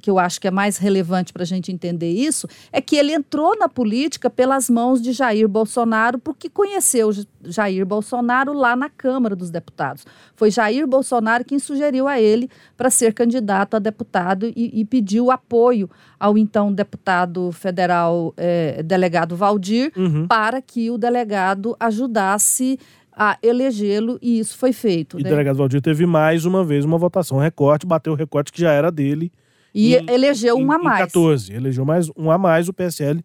que 0.00 0.10
eu 0.10 0.18
acho 0.18 0.40
que 0.40 0.48
é 0.48 0.50
mais 0.50 0.76
relevante 0.76 1.32
para 1.32 1.42
a 1.42 1.46
gente 1.46 1.72
entender 1.72 2.10
isso, 2.10 2.46
é 2.72 2.80
que 2.80 2.96
ele 2.96 3.12
entrou 3.12 3.58
na 3.58 3.68
política 3.68 4.30
pelas 4.30 4.70
mãos 4.70 5.00
de 5.00 5.12
Jair 5.12 5.48
Bolsonaro, 5.48 6.18
porque 6.18 6.48
conheceu 6.48 7.10
Jair 7.44 7.84
Bolsonaro 7.84 8.52
lá 8.52 8.76
na 8.76 8.88
Câmara 8.88 9.34
dos 9.34 9.50
Deputados. 9.50 10.06
Foi 10.36 10.50
Jair 10.50 10.86
Bolsonaro 10.86 11.44
quem 11.44 11.58
sugeriu 11.58 12.06
a 12.06 12.20
ele 12.20 12.48
para 12.76 12.90
ser 12.90 13.14
candidato 13.14 13.74
a 13.74 13.78
deputado 13.78 14.46
e, 14.46 14.80
e 14.80 14.84
pediu 14.84 15.30
apoio 15.30 15.90
ao 16.18 16.36
então 16.36 16.72
deputado 16.72 17.50
federal 17.52 18.34
eh, 18.36 18.82
delegado 18.82 19.36
Valdir 19.36 19.92
Uhum. 19.96 20.26
para 20.26 20.60
que 20.60 20.90
o 20.90 20.98
delegado 20.98 21.76
ajudasse 21.78 22.78
a 23.12 23.36
elegê-lo 23.42 24.18
e 24.22 24.38
isso 24.38 24.56
foi 24.56 24.72
feito. 24.72 25.18
E 25.18 25.20
o 25.20 25.24
né? 25.24 25.30
delegado 25.30 25.56
Valdir 25.56 25.80
teve 25.80 26.06
mais 26.06 26.44
uma 26.44 26.64
vez 26.64 26.84
uma 26.84 26.96
votação 26.96 27.38
recorde, 27.38 27.86
bateu 27.86 28.12
o 28.12 28.16
recorte 28.16 28.52
que 28.52 28.60
já 28.60 28.72
era 28.72 28.90
dele. 28.90 29.32
E 29.74 29.96
em- 29.96 30.10
elegeu 30.10 30.58
em, 30.58 30.64
um 30.66 30.72
a 30.72 30.76
em 30.76 30.82
mais. 30.82 30.98
14. 31.00 31.52
Elegeu 31.52 31.84
mais 31.84 32.10
um 32.16 32.30
a 32.30 32.38
mais, 32.38 32.68
o 32.68 32.72
PSL 32.72 33.24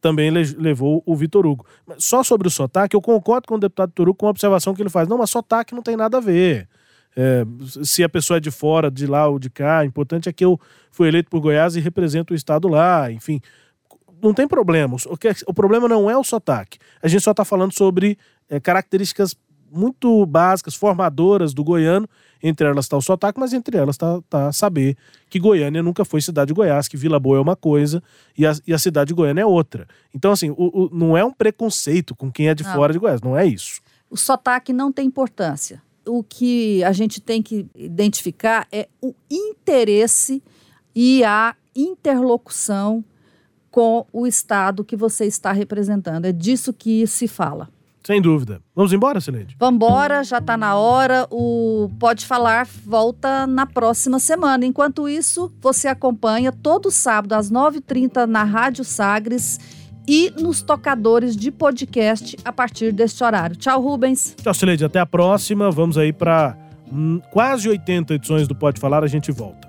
também 0.00 0.30
levou 0.30 1.02
o 1.06 1.16
Vitor 1.16 1.46
Hugo. 1.46 1.64
Só 1.98 2.22
sobre 2.22 2.46
o 2.46 2.50
sotaque, 2.50 2.94
eu 2.94 3.00
concordo 3.00 3.48
com 3.48 3.54
o 3.54 3.58
deputado 3.58 3.88
Vitor 3.88 4.08
Hugo 4.08 4.18
com 4.18 4.26
a 4.26 4.30
observação 4.30 4.74
que 4.74 4.82
ele 4.82 4.90
faz. 4.90 5.08
Não, 5.08 5.16
mas 5.16 5.30
sotaque 5.30 5.74
não 5.74 5.82
tem 5.82 5.96
nada 5.96 6.18
a 6.18 6.20
ver. 6.20 6.68
É, 7.16 7.44
se 7.84 8.02
a 8.04 8.08
pessoa 8.08 8.36
é 8.36 8.40
de 8.40 8.50
fora, 8.50 8.90
de 8.90 9.06
lá 9.06 9.28
ou 9.28 9.38
de 9.38 9.48
cá, 9.48 9.80
o 9.80 9.84
importante 9.84 10.28
é 10.28 10.32
que 10.32 10.44
eu 10.44 10.60
fui 10.90 11.08
eleito 11.08 11.30
por 11.30 11.40
Goiás 11.40 11.74
e 11.76 11.80
represento 11.80 12.34
o 12.34 12.36
estado 12.36 12.68
lá, 12.68 13.10
enfim. 13.10 13.40
Não 14.22 14.34
tem 14.34 14.46
problema. 14.48 14.96
O, 15.06 15.16
que 15.16 15.28
é- 15.28 15.34
o 15.46 15.54
problema 15.54 15.88
não 15.88 16.10
é 16.10 16.16
o 16.18 16.24
sotaque. 16.24 16.78
A 17.02 17.08
gente 17.08 17.22
só 17.22 17.30
está 17.30 17.44
falando 17.44 17.72
sobre 17.72 18.18
é, 18.50 18.58
características 18.60 19.34
muito 19.72 20.26
básicas, 20.26 20.74
formadoras 20.74 21.54
do 21.54 21.64
goiano. 21.64 22.06
Entre 22.46 22.66
elas 22.68 22.84
está 22.84 22.96
o 22.98 23.00
sotaque, 23.00 23.40
mas 23.40 23.54
entre 23.54 23.78
elas 23.78 23.94
está 23.94 24.20
tá 24.28 24.52
saber 24.52 24.98
que 25.30 25.38
Goiânia 25.38 25.82
nunca 25.82 26.04
foi 26.04 26.20
cidade 26.20 26.48
de 26.48 26.54
Goiás, 26.54 26.86
que 26.86 26.96
Vila 26.96 27.18
Boa 27.18 27.38
é 27.38 27.40
uma 27.40 27.56
coisa 27.56 28.02
e 28.36 28.46
a, 28.46 28.52
e 28.66 28.74
a 28.74 28.78
cidade 28.78 29.08
de 29.08 29.14
Goiânia 29.14 29.40
é 29.40 29.46
outra. 29.46 29.88
Então, 30.14 30.30
assim, 30.30 30.50
o- 30.50 30.56
o- 30.58 30.90
não 30.92 31.16
é 31.16 31.24
um 31.24 31.32
preconceito 31.32 32.14
com 32.14 32.30
quem 32.30 32.48
é 32.48 32.54
de 32.54 32.62
Não. 32.62 32.74
fora 32.74 32.92
de 32.92 32.98
Goiás, 32.98 33.22
não 33.22 33.34
é 33.34 33.46
isso. 33.46 33.80
O 34.10 34.16
sotaque 34.18 34.74
não 34.74 34.92
tem 34.92 35.06
importância. 35.06 35.82
O 36.06 36.22
que 36.22 36.84
a 36.84 36.92
gente 36.92 37.18
tem 37.18 37.42
que 37.42 37.66
identificar 37.74 38.68
é 38.70 38.88
o 39.00 39.14
interesse 39.30 40.42
e 40.94 41.24
a 41.24 41.56
interlocução 41.74 43.02
com 43.70 44.06
o 44.12 44.26
Estado 44.26 44.84
que 44.84 44.94
você 44.96 45.24
está 45.24 45.50
representando. 45.50 46.26
É 46.26 46.32
disso 46.32 46.72
que 46.72 47.06
se 47.06 47.26
fala. 47.26 47.68
Sem 48.06 48.20
dúvida. 48.20 48.60
Vamos 48.76 48.92
embora, 48.92 49.18
Sileide? 49.18 49.56
Vambora, 49.58 50.22
já 50.22 50.36
está 50.36 50.58
na 50.58 50.76
hora. 50.76 51.26
O 51.30 51.88
Pode 51.98 52.26
Falar 52.26 52.66
volta 52.84 53.46
na 53.46 53.64
próxima 53.64 54.18
semana. 54.18 54.66
Enquanto 54.66 55.08
isso, 55.08 55.50
você 55.58 55.88
acompanha 55.88 56.52
todo 56.52 56.90
sábado 56.90 57.32
às 57.32 57.50
9h30 57.50 58.26
na 58.26 58.44
Rádio 58.44 58.84
Sagres 58.84 59.58
e 60.06 60.30
nos 60.38 60.60
tocadores 60.60 61.34
de 61.34 61.50
podcast 61.50 62.36
a 62.44 62.52
partir 62.52 62.92
deste 62.92 63.24
horário. 63.24 63.56
Tchau, 63.56 63.80
Rubens. 63.80 64.36
Tchau, 64.42 64.52
Sileide. 64.52 64.84
Até 64.84 65.00
a 65.00 65.06
próxima. 65.06 65.70
Vamos 65.70 65.96
aí 65.96 66.12
para 66.12 66.58
quase 67.32 67.70
80 67.70 68.14
edições 68.14 68.46
do 68.46 68.54
Pode 68.54 68.78
Falar. 68.78 69.02
A 69.02 69.06
gente 69.06 69.32
volta. 69.32 69.66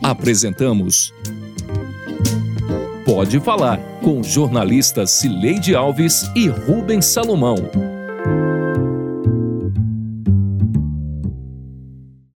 Apresentamos 0.00 1.12
Pode 3.12 3.38
Falar 3.40 3.78
com 4.00 4.22
jornalistas 4.22 5.10
Cileide 5.10 5.74
Alves 5.74 6.30
e 6.34 6.48
Rubens 6.48 7.04
Salomão. 7.04 7.91